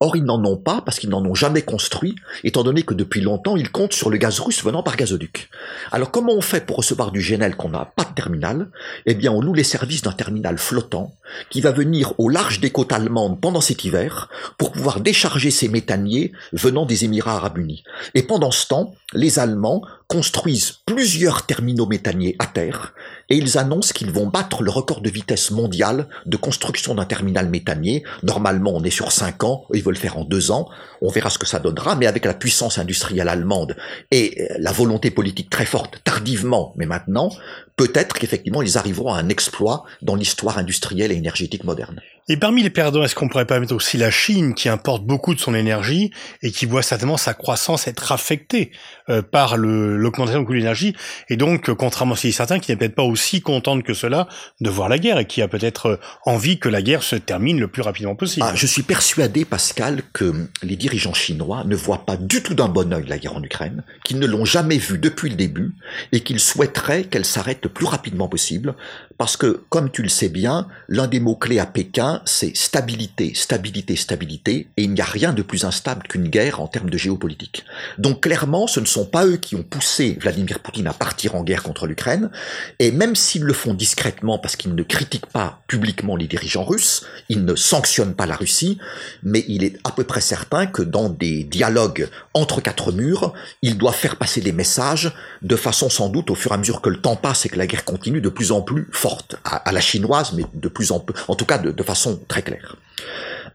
Or, 0.00 0.16
ils 0.16 0.24
n'en 0.24 0.44
ont 0.44 0.56
pas 0.56 0.80
parce 0.80 1.00
qu'ils 1.00 1.10
n'en 1.10 1.24
ont 1.24 1.34
jamais 1.34 1.62
construit, 1.62 2.14
étant 2.44 2.62
donné 2.62 2.82
que 2.82 2.94
depuis 2.94 3.20
longtemps, 3.20 3.56
ils 3.56 3.70
comptent 3.70 3.94
sur 3.94 4.10
le 4.10 4.16
gaz 4.16 4.38
russe 4.38 4.62
venant 4.62 4.84
par 4.84 4.96
gazoduc. 4.96 5.50
Alors, 5.90 6.12
comment 6.12 6.34
on 6.34 6.40
fait 6.40 6.64
pour 6.64 6.76
recevoir 6.76 7.10
du 7.10 7.20
GNL 7.20 7.56
qu'on 7.56 7.70
n'a 7.70 7.92
pas 7.96 8.04
de 8.04 8.14
terminal? 8.14 8.70
Eh 9.06 9.14
bien, 9.14 9.32
on 9.32 9.40
loue 9.40 9.54
les 9.54 9.64
services 9.64 10.02
d'un 10.02 10.12
terminal 10.12 10.56
flottant 10.56 11.16
qui 11.50 11.60
va 11.60 11.72
venir 11.72 12.14
au 12.18 12.28
large 12.28 12.60
des 12.60 12.70
côtes 12.70 12.92
allemandes 12.92 13.40
pendant 13.40 13.60
cet 13.60 13.84
hiver 13.84 14.28
pour 14.56 14.70
pouvoir 14.70 15.00
décharger 15.00 15.50
ces 15.50 15.68
méthaniers 15.68 16.32
venant 16.52 16.86
des 16.86 17.04
Émirats 17.04 17.36
arabes 17.36 17.58
unis. 17.58 17.82
Et 18.14 18.22
pendant 18.22 18.52
ce 18.52 18.68
temps, 18.68 18.94
les 19.14 19.40
Allemands 19.40 19.82
construisent 20.08 20.78
plusieurs 20.86 21.44
terminaux 21.44 21.86
méthaniers 21.86 22.34
à 22.38 22.46
terre 22.46 22.94
et 23.28 23.36
ils 23.36 23.58
annoncent 23.58 23.92
qu'ils 23.92 24.10
vont 24.10 24.26
battre 24.26 24.62
le 24.62 24.70
record 24.70 25.02
de 25.02 25.10
vitesse 25.10 25.50
mondiale 25.50 26.08
de 26.24 26.36
construction 26.38 26.94
d'un 26.94 27.04
terminal 27.04 27.50
méthanier. 27.50 28.04
Normalement, 28.22 28.72
on 28.74 28.82
est 28.82 28.90
sur 28.90 29.12
5 29.12 29.44
ans, 29.44 29.66
ils 29.74 29.82
veulent 29.82 29.94
le 29.94 30.00
faire 30.00 30.16
en 30.16 30.24
2 30.24 30.50
ans. 30.50 30.70
On 31.02 31.10
verra 31.10 31.28
ce 31.28 31.38
que 31.38 31.46
ça 31.46 31.58
donnera, 31.58 31.94
mais 31.94 32.06
avec 32.06 32.24
la 32.24 32.32
puissance 32.32 32.78
industrielle 32.78 33.28
allemande 33.28 33.76
et 34.10 34.48
la 34.58 34.72
volonté 34.72 35.10
politique 35.10 35.50
très 35.50 35.66
forte, 35.66 36.00
tardivement, 36.04 36.72
mais 36.76 36.86
maintenant, 36.86 37.30
peut-être 37.76 38.18
qu'effectivement 38.18 38.62
ils 38.62 38.78
arriveront 38.78 39.12
à 39.12 39.18
un 39.18 39.28
exploit 39.28 39.84
dans 40.00 40.14
l'histoire 40.14 40.56
industrielle 40.56 41.12
et 41.12 41.16
énergétique 41.16 41.64
moderne. 41.64 42.00
Et 42.30 42.36
parmi 42.36 42.62
les 42.62 42.68
perdants, 42.68 43.02
est-ce 43.02 43.14
qu'on 43.14 43.28
pourrait 43.28 43.46
pas 43.46 43.58
mettre 43.58 43.74
aussi 43.74 43.96
la 43.96 44.10
Chine 44.10 44.52
qui 44.52 44.68
importe 44.68 45.04
beaucoup 45.04 45.34
de 45.34 45.40
son 45.40 45.54
énergie 45.54 46.12
et 46.42 46.50
qui 46.50 46.66
voit 46.66 46.82
certainement 46.82 47.16
sa 47.16 47.32
croissance 47.32 47.88
être 47.88 48.12
affectée 48.12 48.70
euh, 49.08 49.22
par 49.22 49.56
l'augmentation 49.56 50.40
du 50.40 50.46
coût 50.46 50.52
de 50.52 50.58
l'énergie? 50.58 50.94
Et 51.30 51.38
donc, 51.38 51.72
contrairement 51.72 52.14
à 52.14 52.16
certains, 52.16 52.58
qui 52.58 52.70
n'est 52.70 52.76
peut-être 52.76 52.94
pas 52.94 53.02
aussi 53.02 53.40
contente 53.40 53.82
que 53.82 53.94
cela 53.94 54.28
de 54.60 54.68
voir 54.68 54.90
la 54.90 54.98
guerre 54.98 55.18
et 55.18 55.24
qui 55.24 55.40
a 55.40 55.48
peut-être 55.48 55.86
euh, 55.86 55.96
envie 56.26 56.58
que 56.58 56.68
la 56.68 56.82
guerre 56.82 57.02
se 57.02 57.16
termine 57.16 57.58
le 57.58 57.68
plus 57.68 57.80
rapidement 57.80 58.14
possible. 58.14 58.46
Ah, 58.46 58.54
je 58.54 58.66
suis 58.66 58.82
persuadé, 58.82 59.46
Pascal, 59.46 60.02
que 60.12 60.48
les 60.62 60.76
dirigeants 60.76 61.14
chinois 61.14 61.64
ne 61.64 61.76
voient 61.76 62.04
pas 62.04 62.18
du 62.18 62.42
tout 62.42 62.52
d'un 62.52 62.68
bon 62.68 62.92
oeil 62.92 63.06
la 63.08 63.18
guerre 63.18 63.36
en 63.36 63.42
Ukraine, 63.42 63.84
qu'ils 64.04 64.18
ne 64.18 64.26
l'ont 64.26 64.44
jamais 64.44 64.76
vue 64.76 64.98
depuis 64.98 65.30
le 65.30 65.36
début 65.36 65.72
et 66.12 66.20
qu'ils 66.20 66.40
souhaiteraient 66.40 67.04
qu'elle 67.04 67.24
s'arrête 67.24 67.60
le 67.62 67.70
plus 67.70 67.86
rapidement 67.86 68.28
possible 68.28 68.74
parce 69.18 69.36
que, 69.36 69.64
comme 69.68 69.90
tu 69.90 70.02
le 70.02 70.08
sais 70.08 70.28
bien, 70.28 70.68
l'un 70.88 71.08
des 71.08 71.18
mots-clés 71.18 71.58
à 71.58 71.66
Pékin, 71.66 72.22
c'est 72.24 72.56
stabilité, 72.56 73.32
stabilité, 73.34 73.96
stabilité, 73.96 74.68
et 74.76 74.84
il 74.84 74.92
n'y 74.92 75.00
a 75.00 75.04
rien 75.04 75.32
de 75.32 75.42
plus 75.42 75.64
instable 75.64 76.04
qu'une 76.04 76.28
guerre 76.28 76.60
en 76.60 76.68
termes 76.68 76.88
de 76.88 76.96
géopolitique. 76.96 77.64
Donc 77.98 78.22
clairement, 78.22 78.68
ce 78.68 78.78
ne 78.78 78.86
sont 78.86 79.04
pas 79.04 79.26
eux 79.26 79.36
qui 79.36 79.56
ont 79.56 79.64
poussé 79.64 80.16
Vladimir 80.20 80.60
Poutine 80.60 80.86
à 80.86 80.92
partir 80.92 81.34
en 81.34 81.42
guerre 81.42 81.64
contre 81.64 81.88
l'Ukraine, 81.88 82.30
et 82.78 82.92
même 82.92 83.16
s'ils 83.16 83.42
le 83.42 83.52
font 83.52 83.74
discrètement 83.74 84.38
parce 84.38 84.54
qu'ils 84.54 84.76
ne 84.76 84.82
critiquent 84.84 85.26
pas 85.26 85.62
publiquement 85.66 86.14
les 86.14 86.28
dirigeants 86.28 86.64
russes, 86.64 87.04
ils 87.28 87.44
ne 87.44 87.56
sanctionnent 87.56 88.14
pas 88.14 88.26
la 88.26 88.36
Russie, 88.36 88.78
mais 89.24 89.44
il 89.48 89.64
est 89.64 89.78
à 89.82 89.90
peu 89.90 90.04
près 90.04 90.20
certain 90.20 90.66
que 90.66 90.82
dans 90.82 91.08
des 91.08 91.42
dialogues 91.42 92.08
entre 92.34 92.60
quatre 92.60 92.92
murs, 92.92 93.32
ils 93.62 93.76
doivent 93.76 93.96
faire 93.96 94.14
passer 94.14 94.40
des 94.40 94.52
messages 94.52 95.12
de 95.42 95.56
façon 95.56 95.90
sans 95.90 96.08
doute 96.08 96.30
au 96.30 96.36
fur 96.36 96.52
et 96.52 96.54
à 96.54 96.58
mesure 96.58 96.80
que 96.80 96.88
le 96.88 97.00
temps 97.00 97.16
passe 97.16 97.46
et 97.46 97.48
que 97.48 97.58
la 97.58 97.66
guerre 97.66 97.84
continue 97.84 98.20
de 98.20 98.28
plus 98.28 98.52
en 98.52 98.62
plus 98.62 98.86
forte 98.92 99.07
à, 99.44 99.72
la 99.72 99.80
chinoise, 99.80 100.32
mais 100.32 100.44
de 100.54 100.68
plus 100.68 100.92
en 100.92 101.00
plus, 101.00 101.14
en 101.28 101.34
tout 101.34 101.44
cas 101.44 101.58
de, 101.58 101.82
façon 101.82 102.20
très 102.28 102.42
claire. 102.42 102.76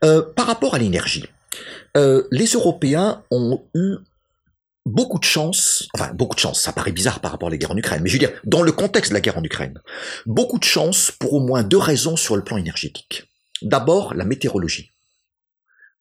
Euh, 0.03 0.21
par 0.21 0.47
rapport 0.47 0.75
à 0.75 0.79
l'énergie, 0.79 1.25
euh, 1.97 2.23
les 2.31 2.45
Européens 2.45 3.23
ont 3.31 3.63
eu 3.75 3.95
beaucoup 4.85 5.19
de 5.19 5.23
chance, 5.23 5.87
enfin 5.93 6.11
beaucoup 6.13 6.35
de 6.35 6.39
chance, 6.39 6.61
ça 6.61 6.73
paraît 6.73 6.91
bizarre 6.91 7.19
par 7.19 7.31
rapport 7.31 7.47
à 7.47 7.51
la 7.51 7.57
guerre 7.57 7.71
en 7.71 7.77
Ukraine, 7.77 8.01
mais 8.03 8.09
je 8.09 8.15
veux 8.15 8.19
dire, 8.19 8.33
dans 8.43 8.61
le 8.61 8.71
contexte 8.71 9.11
de 9.11 9.13
la 9.13 9.21
guerre 9.21 9.37
en 9.37 9.43
Ukraine, 9.43 9.79
beaucoup 10.25 10.59
de 10.59 10.63
chance 10.63 11.11
pour 11.11 11.33
au 11.33 11.39
moins 11.39 11.63
deux 11.63 11.77
raisons 11.77 12.15
sur 12.15 12.35
le 12.35 12.43
plan 12.43 12.57
énergétique. 12.57 13.29
D'abord, 13.61 14.13
la 14.13 14.25
météorologie. 14.25 14.91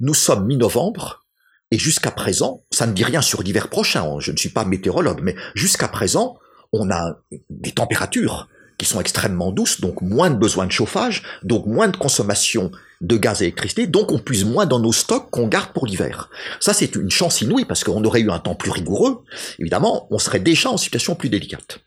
Nous 0.00 0.14
sommes 0.14 0.46
mi-novembre, 0.46 1.24
et 1.70 1.78
jusqu'à 1.78 2.10
présent, 2.10 2.62
ça 2.70 2.86
ne 2.86 2.92
dit 2.92 3.04
rien 3.04 3.22
sur 3.22 3.42
l'hiver 3.42 3.68
prochain, 3.68 4.18
je 4.18 4.32
ne 4.32 4.36
suis 4.36 4.50
pas 4.50 4.64
météorologue, 4.64 5.20
mais 5.22 5.36
jusqu'à 5.54 5.88
présent, 5.88 6.38
on 6.72 6.90
a 6.90 7.18
des 7.50 7.72
températures 7.72 8.48
sont 8.84 9.00
extrêmement 9.00 9.52
douces, 9.52 9.80
donc 9.80 10.00
moins 10.02 10.30
de 10.30 10.36
besoin 10.36 10.66
de 10.66 10.72
chauffage, 10.72 11.22
donc 11.42 11.66
moins 11.66 11.88
de 11.88 11.96
consommation 11.96 12.70
de 13.00 13.16
gaz 13.16 13.42
et 13.42 13.46
d'électricité, 13.46 13.86
donc 13.86 14.12
on 14.12 14.18
puise 14.18 14.44
moins 14.44 14.66
dans 14.66 14.78
nos 14.78 14.92
stocks 14.92 15.28
qu'on 15.30 15.48
garde 15.48 15.72
pour 15.72 15.86
l'hiver. 15.86 16.30
Ça, 16.60 16.72
c'est 16.72 16.94
une 16.94 17.10
chance 17.10 17.40
inouïe 17.40 17.64
parce 17.64 17.84
qu'on 17.84 18.04
aurait 18.04 18.20
eu 18.20 18.30
un 18.30 18.38
temps 18.38 18.54
plus 18.54 18.70
rigoureux. 18.70 19.24
Évidemment, 19.58 20.06
on 20.10 20.18
serait 20.18 20.40
déjà 20.40 20.70
en 20.70 20.76
situation 20.76 21.14
plus 21.14 21.28
délicate. 21.28 21.80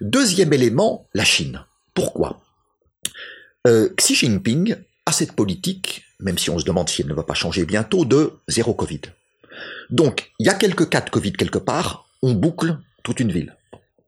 Deuxième 0.00 0.52
élément, 0.52 1.06
la 1.14 1.24
Chine. 1.24 1.64
Pourquoi? 1.94 2.40
Euh, 3.66 3.88
Xi 3.96 4.14
Jinping 4.14 4.76
a 5.06 5.12
cette 5.12 5.32
politique, 5.32 6.04
même 6.20 6.38
si 6.38 6.50
on 6.50 6.58
se 6.58 6.64
demande 6.64 6.88
si 6.88 7.02
elle 7.02 7.08
ne 7.08 7.14
va 7.14 7.22
pas 7.22 7.34
changer 7.34 7.64
bientôt, 7.64 8.04
de 8.04 8.32
zéro 8.48 8.74
Covid. 8.74 9.02
Donc, 9.90 10.32
il 10.38 10.46
y 10.46 10.50
a 10.50 10.54
quelques 10.54 10.88
cas 10.88 11.00
de 11.00 11.10
Covid 11.10 11.32
quelque 11.32 11.58
part, 11.58 12.08
on 12.22 12.34
boucle 12.34 12.78
toute 13.02 13.20
une 13.20 13.32
ville. 13.32 13.57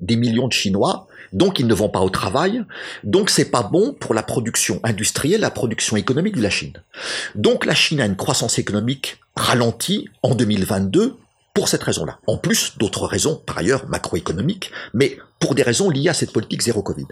Des 0.01 0.17
millions 0.17 0.49
de 0.49 0.53
Chinois 0.53 1.07
donc 1.33 1.59
ils 1.61 1.67
ne 1.67 1.75
vont 1.75 1.89
pas 1.89 2.01
au 2.01 2.11
travail, 2.11 2.65
donc 3.05 3.31
c'est 3.31 3.51
pas 3.51 3.63
bon 3.63 3.93
pour 3.93 4.15
la 4.15 4.23
production 4.23 4.81
industrielle, 4.83 5.43
la 5.43 5.51
production 5.51 5.97
économique 5.97 6.37
de 6.37 6.43
la 6.43 6.51
Chine. 6.51 6.73
Donc 7.35 7.65
la 7.65 7.75
Chine 7.75 8.01
a 8.01 8.07
une 8.07 8.17
croissance 8.17 8.59
économique 8.59 9.19
ralentie 9.37 10.09
en 10.23 10.35
2022 10.35 11.17
pour 11.55 11.69
cette 11.69 11.83
raison-là. 11.83 12.19
En 12.27 12.37
plus 12.37 12.77
d'autres 12.79 13.07
raisons, 13.07 13.37
par 13.37 13.59
ailleurs 13.59 13.89
macroéconomiques, 13.89 14.73
mais 14.93 15.19
pour 15.39 15.55
des 15.55 15.63
raisons 15.63 15.91
liées 15.91 16.09
à 16.09 16.15
cette 16.15 16.33
politique 16.33 16.63
zéro 16.63 16.83
Covid. 16.83 17.07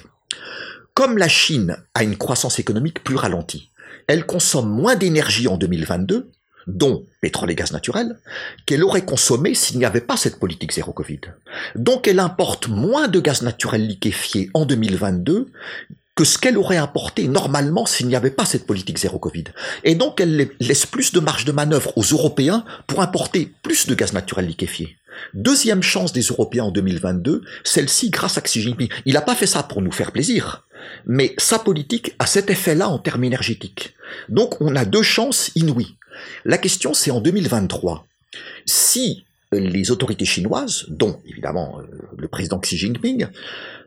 Comme 0.95 1.19
la 1.19 1.29
Chine 1.29 1.77
a 1.95 2.03
une 2.03 2.17
croissance 2.17 2.59
économique 2.59 3.05
plus 3.05 3.17
ralentie, 3.17 3.71
elle 4.09 4.27
consomme 4.27 4.69
moins 4.69 4.97
d'énergie 4.97 5.49
en 5.49 5.57
2022, 5.57 6.31
dont 6.69 7.05
pétrole 7.21 7.51
et 7.51 7.55
gaz 7.57 7.73
naturel, 7.73 8.19
qu'elle 8.67 8.85
aurait 8.85 9.05
consommé 9.05 9.55
s'il 9.55 9.79
n'y 9.79 9.85
avait 9.85 10.01
pas 10.01 10.17
cette 10.17 10.39
politique 10.39 10.73
zéro 10.73 10.93
Covid. 10.93 11.21
Donc 11.75 12.07
elle 12.07 12.21
importe 12.21 12.69
moins 12.69 13.09
de 13.09 13.19
gaz 13.19 13.43
naturel 13.43 13.87
liquéfié 13.87 14.51
en 14.55 14.67
2022 14.67 15.51
que 16.15 16.25
ce 16.25 16.37
qu'elle 16.37 16.59
aurait 16.59 16.77
importé 16.77 17.29
normalement 17.29 17.87
s'il 17.87 18.09
n'y 18.09 18.17
avait 18.17 18.31
pas 18.31 18.45
cette 18.45 18.67
politique 18.67 18.99
zéro 18.99 19.19
Covid. 19.19 19.45
Et 19.85 19.95
donc 19.95 20.21
elle 20.21 20.51
laisse 20.61 20.85
plus 20.85 21.13
de 21.13 21.21
marge 21.21 21.45
de 21.45 21.53
manœuvre 21.53 21.97
aux 21.97 22.03
Européens 22.03 22.65
pour 22.87 23.01
importer 23.01 23.53
plus 23.63 23.87
de 23.87 23.95
gaz 23.95 24.13
naturel 24.13 24.47
liquéfié. 24.47 24.97
Deuxième 25.35 25.83
chance 25.83 26.13
des 26.13 26.23
Européens 26.23 26.65
en 26.65 26.71
2022, 26.71 27.43
celle-ci 27.65 28.11
grâce 28.11 28.39
à 28.39 28.41
Xi 28.41 28.61
Jinping. 28.61 28.89
Il 29.05 29.15
n'a 29.15 29.21
pas 29.21 29.35
fait 29.35 29.47
ça 29.47 29.63
pour 29.63 29.83
nous 29.83 29.93
faire 29.93 30.13
plaisir, 30.13 30.67
mais 31.07 31.35
sa 31.39 31.59
politique 31.59 32.15
a 32.19 32.27
cet 32.27 32.51
effet-là 32.51 32.89
en 32.89 32.99
termes 32.99 33.25
énergétiques. 33.25 33.95
Donc 34.29 34.61
on 34.61 34.77
a 34.77 34.85
deux 34.85 35.03
chances 35.03 35.51
inouïes. 35.55 35.98
La 36.45 36.59
question 36.59 36.95
c'est 36.95 37.11
en 37.11 37.21
2023, 37.21 38.07
si 38.67 39.25
les 39.53 39.91
autorités 39.91 40.25
chinoises, 40.25 40.87
dont 40.89 41.21
évidemment 41.27 41.81
euh, 41.81 41.85
le 42.17 42.29
président 42.29 42.59
Xi 42.59 42.77
Jinping, 42.77 43.29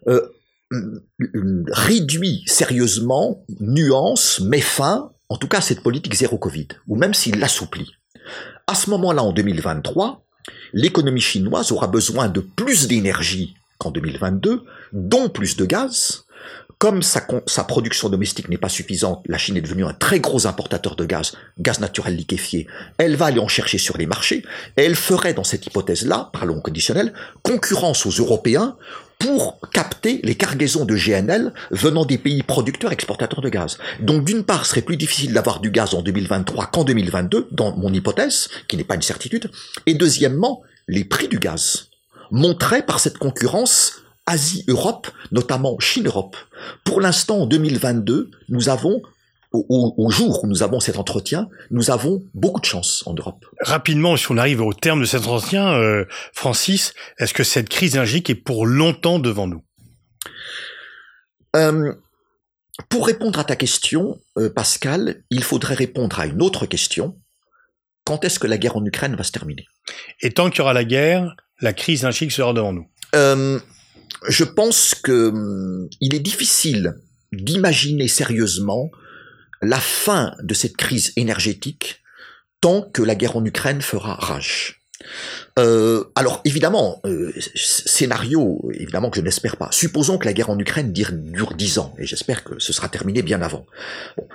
euh, 0.07 0.27
réduit 1.67 2.43
sérieusement, 2.47 3.45
nuance, 3.59 4.39
met 4.39 4.61
fin, 4.61 5.11
en 5.29 5.37
tout 5.37 5.47
cas 5.47 5.61
cette 5.61 5.81
politique 5.81 6.15
zéro 6.15 6.37
Covid, 6.37 6.69
ou 6.87 6.95
même 6.95 7.13
s'il 7.13 7.39
l'assouplit. 7.39 7.91
À 8.67 8.75
ce 8.75 8.89
moment-là, 8.89 9.23
en 9.23 9.33
2023, 9.33 10.25
l'économie 10.73 11.21
chinoise 11.21 11.71
aura 11.71 11.87
besoin 11.87 12.29
de 12.29 12.39
plus 12.39 12.87
d'énergie 12.87 13.55
qu'en 13.77 13.91
2022, 13.91 14.63
dont 14.93 15.29
plus 15.29 15.57
de 15.57 15.65
gaz. 15.65 16.25
Comme 16.77 17.03
sa, 17.03 17.21
production 17.63 18.09
domestique 18.09 18.49
n'est 18.49 18.57
pas 18.57 18.67
suffisante, 18.67 19.23
la 19.27 19.37
Chine 19.37 19.55
est 19.55 19.61
devenue 19.61 19.85
un 19.85 19.93
très 19.93 20.19
gros 20.19 20.47
importateur 20.47 20.95
de 20.95 21.05
gaz, 21.05 21.33
gaz 21.59 21.79
naturel 21.79 22.15
liquéfié. 22.15 22.65
Elle 22.97 23.15
va 23.15 23.27
aller 23.27 23.39
en 23.39 23.47
chercher 23.47 23.77
sur 23.77 23.97
les 23.97 24.07
marchés 24.07 24.43
et 24.77 24.83
elle 24.83 24.95
ferait 24.95 25.35
dans 25.35 25.43
cette 25.43 25.67
hypothèse-là, 25.67 26.31
par 26.33 26.47
long 26.47 26.59
conditionnel, 26.59 27.13
concurrence 27.43 28.07
aux 28.07 28.09
Européens 28.09 28.77
pour 29.19 29.59
capter 29.71 30.19
les 30.23 30.33
cargaisons 30.33 30.85
de 30.85 30.95
GNL 30.95 31.53
venant 31.69 32.05
des 32.05 32.17
pays 32.17 32.41
producteurs 32.41 32.91
exportateurs 32.91 33.41
de 33.41 33.49
gaz. 33.49 33.77
Donc 33.99 34.25
d'une 34.25 34.43
part, 34.43 34.65
ce 34.65 34.71
serait 34.71 34.81
plus 34.81 34.97
difficile 34.97 35.33
d'avoir 35.33 35.59
du 35.59 35.69
gaz 35.69 35.93
en 35.93 36.01
2023 36.01 36.65
qu'en 36.67 36.83
2022, 36.83 37.49
dans 37.51 37.75
mon 37.77 37.93
hypothèse, 37.93 38.49
qui 38.67 38.77
n'est 38.77 38.83
pas 38.83 38.95
une 38.95 39.03
certitude, 39.03 39.51
et 39.85 39.93
deuxièmement, 39.93 40.63
les 40.87 41.03
prix 41.03 41.27
du 41.27 41.37
gaz 41.37 41.89
monteraient 42.31 42.85
par 42.85 42.99
cette 42.99 43.19
concurrence 43.19 44.00
Asie-Europe, 44.25 45.07
notamment 45.31 45.79
Chine-Europe. 45.79 46.35
Pour 46.83 47.01
l'instant, 47.01 47.39
en 47.41 47.45
2022, 47.47 48.31
nous 48.49 48.69
avons 48.69 49.01
au, 49.53 50.09
jour 50.09 50.43
où 50.43 50.47
nous 50.47 50.63
avons 50.63 50.79
cet 50.79 50.97
entretien, 50.97 51.49
nous 51.71 51.91
avons 51.91 52.23
beaucoup 52.33 52.61
de 52.61 52.65
chance 52.65 53.03
en 53.05 53.13
Europe. 53.13 53.45
Rapidement, 53.59 54.15
si 54.15 54.31
on 54.31 54.37
arrive 54.37 54.61
au 54.61 54.73
terme 54.73 55.01
de 55.01 55.05
cet 55.05 55.27
entretien, 55.27 55.73
euh, 55.73 56.05
Francis, 56.33 56.93
est-ce 57.17 57.33
que 57.33 57.43
cette 57.43 57.67
crise 57.67 57.95
énergique 57.95 58.29
est 58.29 58.35
pour 58.35 58.65
longtemps 58.65 59.19
devant 59.19 59.47
nous? 59.47 59.63
Euh, 61.55 61.93
Pour 62.87 63.07
répondre 63.07 63.39
à 63.39 63.43
ta 63.43 63.57
question, 63.57 64.19
euh, 64.37 64.49
Pascal, 64.49 65.23
il 65.29 65.43
faudrait 65.43 65.75
répondre 65.75 66.19
à 66.19 66.27
une 66.27 66.41
autre 66.41 66.65
question. 66.65 67.17
Quand 68.05 68.23
est-ce 68.23 68.39
que 68.39 68.47
la 68.47 68.57
guerre 68.57 68.77
en 68.77 68.85
Ukraine 68.85 69.15
va 69.15 69.23
se 69.23 69.31
terminer? 69.31 69.65
Et 70.21 70.31
tant 70.31 70.49
qu'il 70.49 70.59
y 70.59 70.61
aura 70.61 70.73
la 70.73 70.85
guerre, 70.85 71.35
la 71.59 71.73
crise 71.73 72.01
énergique 72.01 72.31
sera 72.31 72.53
devant 72.53 72.71
nous? 72.71 72.87
Je 74.27 74.43
pense 74.43 74.95
que 74.95 75.29
hum, 75.29 75.89
il 75.99 76.15
est 76.15 76.19
difficile 76.19 76.95
d'imaginer 77.31 78.07
sérieusement 78.07 78.91
la 79.61 79.79
fin 79.79 80.35
de 80.41 80.53
cette 80.53 80.77
crise 80.77 81.13
énergétique 81.15 82.01
tant 82.61 82.81
que 82.81 83.01
la 83.01 83.15
guerre 83.15 83.37
en 83.37 83.45
Ukraine 83.45 83.81
fera 83.81 84.15
rage. 84.15 84.81
Euh, 85.57 86.03
alors 86.15 86.41
évidemment, 86.45 87.01
euh, 87.05 87.33
scénario 87.55 88.61
évidemment 88.73 89.09
que 89.09 89.17
je 89.17 89.23
n'espère 89.23 89.57
pas. 89.57 89.69
Supposons 89.71 90.17
que 90.17 90.25
la 90.25 90.33
guerre 90.33 90.51
en 90.51 90.59
Ukraine 90.59 90.93
dure 90.93 91.53
dix 91.55 91.79
ans, 91.79 91.93
et 91.97 92.05
j'espère 92.05 92.43
que 92.43 92.59
ce 92.59 92.71
sera 92.71 92.87
terminé 92.87 93.23
bien 93.23 93.41
avant. 93.41 93.65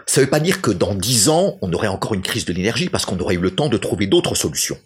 Ça 0.06 0.20
ne 0.20 0.24
veut 0.24 0.30
pas 0.30 0.40
dire 0.40 0.60
que 0.60 0.70
dans 0.72 0.94
dix 0.94 1.28
ans, 1.28 1.58
on 1.62 1.72
aurait 1.72 1.86
encore 1.86 2.14
une 2.14 2.22
crise 2.22 2.44
de 2.44 2.52
l'énergie, 2.52 2.88
parce 2.88 3.04
qu'on 3.04 3.18
aurait 3.20 3.36
eu 3.36 3.40
le 3.40 3.52
temps 3.52 3.68
de 3.68 3.76
trouver 3.76 4.06
d'autres 4.06 4.34
solutions. 4.34 4.78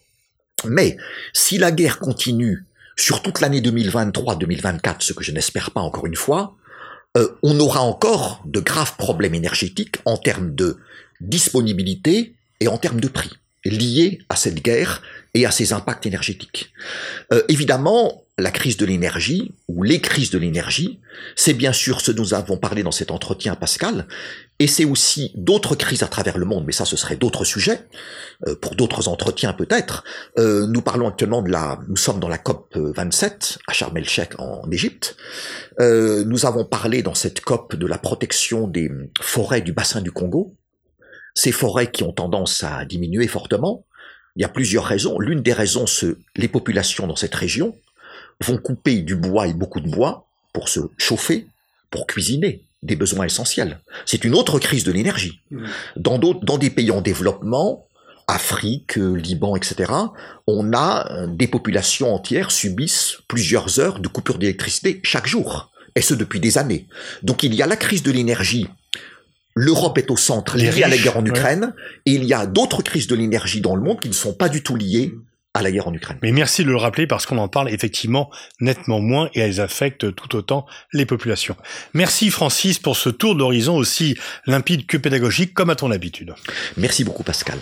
Mais 0.66 0.98
si 1.32 1.56
la 1.56 1.72
guerre 1.72 1.98
continue 1.98 2.66
sur 3.00 3.22
toute 3.22 3.40
l'année 3.40 3.60
2023-2024, 3.60 4.96
ce 5.00 5.12
que 5.12 5.24
je 5.24 5.32
n'espère 5.32 5.70
pas 5.70 5.80
encore 5.80 6.06
une 6.06 6.16
fois, 6.16 6.56
euh, 7.16 7.28
on 7.42 7.58
aura 7.58 7.80
encore 7.80 8.42
de 8.44 8.60
graves 8.60 8.96
problèmes 8.96 9.34
énergétiques 9.34 9.96
en 10.04 10.16
termes 10.16 10.54
de 10.54 10.76
disponibilité 11.20 12.34
et 12.60 12.68
en 12.68 12.78
termes 12.78 13.00
de 13.00 13.08
prix 13.08 13.30
liés 13.64 14.20
à 14.28 14.36
cette 14.36 14.62
guerre 14.62 15.02
et 15.34 15.46
à 15.46 15.50
ses 15.50 15.72
impacts 15.72 16.06
énergétiques. 16.06 16.72
Euh, 17.32 17.42
évidemment, 17.48 18.22
la 18.40 18.50
crise 18.50 18.76
de 18.76 18.86
l'énergie, 18.86 19.54
ou 19.68 19.82
les 19.82 20.00
crises 20.00 20.30
de 20.30 20.38
l'énergie, 20.38 21.00
c'est 21.36 21.54
bien 21.54 21.72
sûr 21.72 22.00
ce 22.00 22.12
dont 22.12 22.20
nous 22.20 22.34
avons 22.34 22.58
parlé 22.58 22.82
dans 22.82 22.90
cet 22.90 23.10
entretien, 23.10 23.54
Pascal, 23.54 24.06
et 24.58 24.66
c'est 24.66 24.84
aussi 24.84 25.32
d'autres 25.34 25.74
crises 25.74 26.02
à 26.02 26.06
travers 26.06 26.36
le 26.36 26.44
monde, 26.44 26.64
mais 26.66 26.72
ça 26.72 26.84
ce 26.84 26.96
serait 26.96 27.16
d'autres 27.16 27.44
sujets, 27.44 27.80
euh, 28.46 28.54
pour 28.54 28.74
d'autres 28.74 29.08
entretiens 29.08 29.54
peut-être. 29.54 30.04
Euh, 30.38 30.66
nous 30.66 30.82
parlons 30.82 31.08
actuellement 31.08 31.40
de 31.40 31.50
la, 31.50 31.78
nous 31.88 31.96
sommes 31.96 32.20
dans 32.20 32.28
la 32.28 32.38
COP 32.38 32.76
27 32.76 33.58
à 33.66 33.72
Sharm 33.72 33.96
el-Sheikh 33.96 34.38
en 34.38 34.70
Égypte. 34.70 35.16
Euh, 35.80 36.24
nous 36.24 36.44
avons 36.44 36.64
parlé 36.64 37.02
dans 37.02 37.14
cette 37.14 37.40
COP 37.40 37.76
de 37.76 37.86
la 37.86 37.96
protection 37.96 38.68
des 38.68 38.90
forêts 39.20 39.62
du 39.62 39.72
bassin 39.72 40.02
du 40.02 40.12
Congo, 40.12 40.54
ces 41.34 41.52
forêts 41.52 41.90
qui 41.90 42.02
ont 42.02 42.12
tendance 42.12 42.62
à 42.62 42.84
diminuer 42.84 43.28
fortement. 43.28 43.86
Il 44.36 44.42
y 44.42 44.44
a 44.44 44.48
plusieurs 44.48 44.84
raisons. 44.84 45.18
L'une 45.18 45.42
des 45.42 45.52
raisons, 45.52 45.86
c'est 45.86 46.14
les 46.36 46.48
populations 46.48 47.06
dans 47.06 47.16
cette 47.16 47.34
région 47.34 47.74
vont 48.42 48.58
couper 48.58 48.98
du 48.98 49.16
bois 49.16 49.46
et 49.46 49.54
beaucoup 49.54 49.80
de 49.80 49.90
bois 49.90 50.26
pour 50.52 50.68
se 50.68 50.80
chauffer, 50.98 51.46
pour 51.90 52.06
cuisiner 52.06 52.62
des 52.82 52.96
besoins 52.96 53.26
essentiels. 53.26 53.80
C'est 54.06 54.24
une 54.24 54.34
autre 54.34 54.58
crise 54.58 54.84
de 54.84 54.92
l'énergie. 54.92 55.40
Mmh. 55.50 55.66
Dans, 55.96 56.18
dans 56.18 56.58
des 56.58 56.70
pays 56.70 56.90
en 56.90 57.02
développement, 57.02 57.86
Afrique, 58.30 58.96
Liban, 58.96 59.56
etc., 59.56 59.92
on 60.46 60.72
a 60.72 61.10
euh, 61.10 61.26
des 61.26 61.48
populations 61.48 62.14
entières 62.14 62.50
subissent 62.50 63.18
plusieurs 63.28 63.80
heures 63.80 63.98
de 63.98 64.08
coupure 64.08 64.38
d'électricité 64.38 65.00
chaque 65.02 65.26
jour, 65.26 65.70
et 65.96 66.00
ce 66.00 66.14
depuis 66.14 66.40
des 66.40 66.56
années. 66.56 66.86
Donc 67.22 67.42
il 67.42 67.54
y 67.54 67.62
a 67.62 67.66
la 67.66 67.76
crise 67.76 68.02
de 68.02 68.12
l'énergie. 68.12 68.68
L'Europe 69.54 69.98
est 69.98 70.10
au 70.12 70.16
centre 70.16 70.56
liée 70.56 70.84
à 70.84 70.88
la 70.88 70.96
guerre 70.96 71.16
en 71.16 71.26
Ukraine, 71.26 71.74
et 72.06 72.12
il 72.12 72.24
y 72.24 72.32
a 72.32 72.46
d'autres 72.46 72.82
crises 72.82 73.08
de 73.08 73.16
l'énergie 73.16 73.60
dans 73.60 73.74
le 73.74 73.82
monde 73.82 74.00
qui 74.00 74.08
ne 74.08 74.14
sont 74.14 74.32
pas 74.32 74.48
du 74.48 74.62
tout 74.62 74.76
liées 74.76 75.12
à 75.54 75.62
la 75.62 75.72
guerre 75.72 75.88
en 75.88 75.94
Ukraine. 75.94 76.18
Mais 76.22 76.32
merci 76.32 76.64
de 76.64 76.70
le 76.70 76.76
rappeler 76.76 77.06
parce 77.06 77.26
qu'on 77.26 77.38
en 77.38 77.48
parle 77.48 77.70
effectivement 77.70 78.30
nettement 78.60 79.00
moins 79.00 79.30
et 79.34 79.40
elles 79.40 79.60
affectent 79.60 80.14
tout 80.14 80.36
autant 80.36 80.66
les 80.92 81.06
populations. 81.06 81.56
Merci 81.94 82.30
Francis 82.30 82.78
pour 82.78 82.96
ce 82.96 83.08
tour 83.08 83.34
d'horizon 83.34 83.76
aussi 83.76 84.16
limpide 84.46 84.86
que 84.86 84.96
pédagogique 84.96 85.54
comme 85.54 85.70
à 85.70 85.76
ton 85.76 85.90
habitude. 85.90 86.34
Merci 86.76 87.04
beaucoup 87.04 87.24
Pascal. 87.24 87.58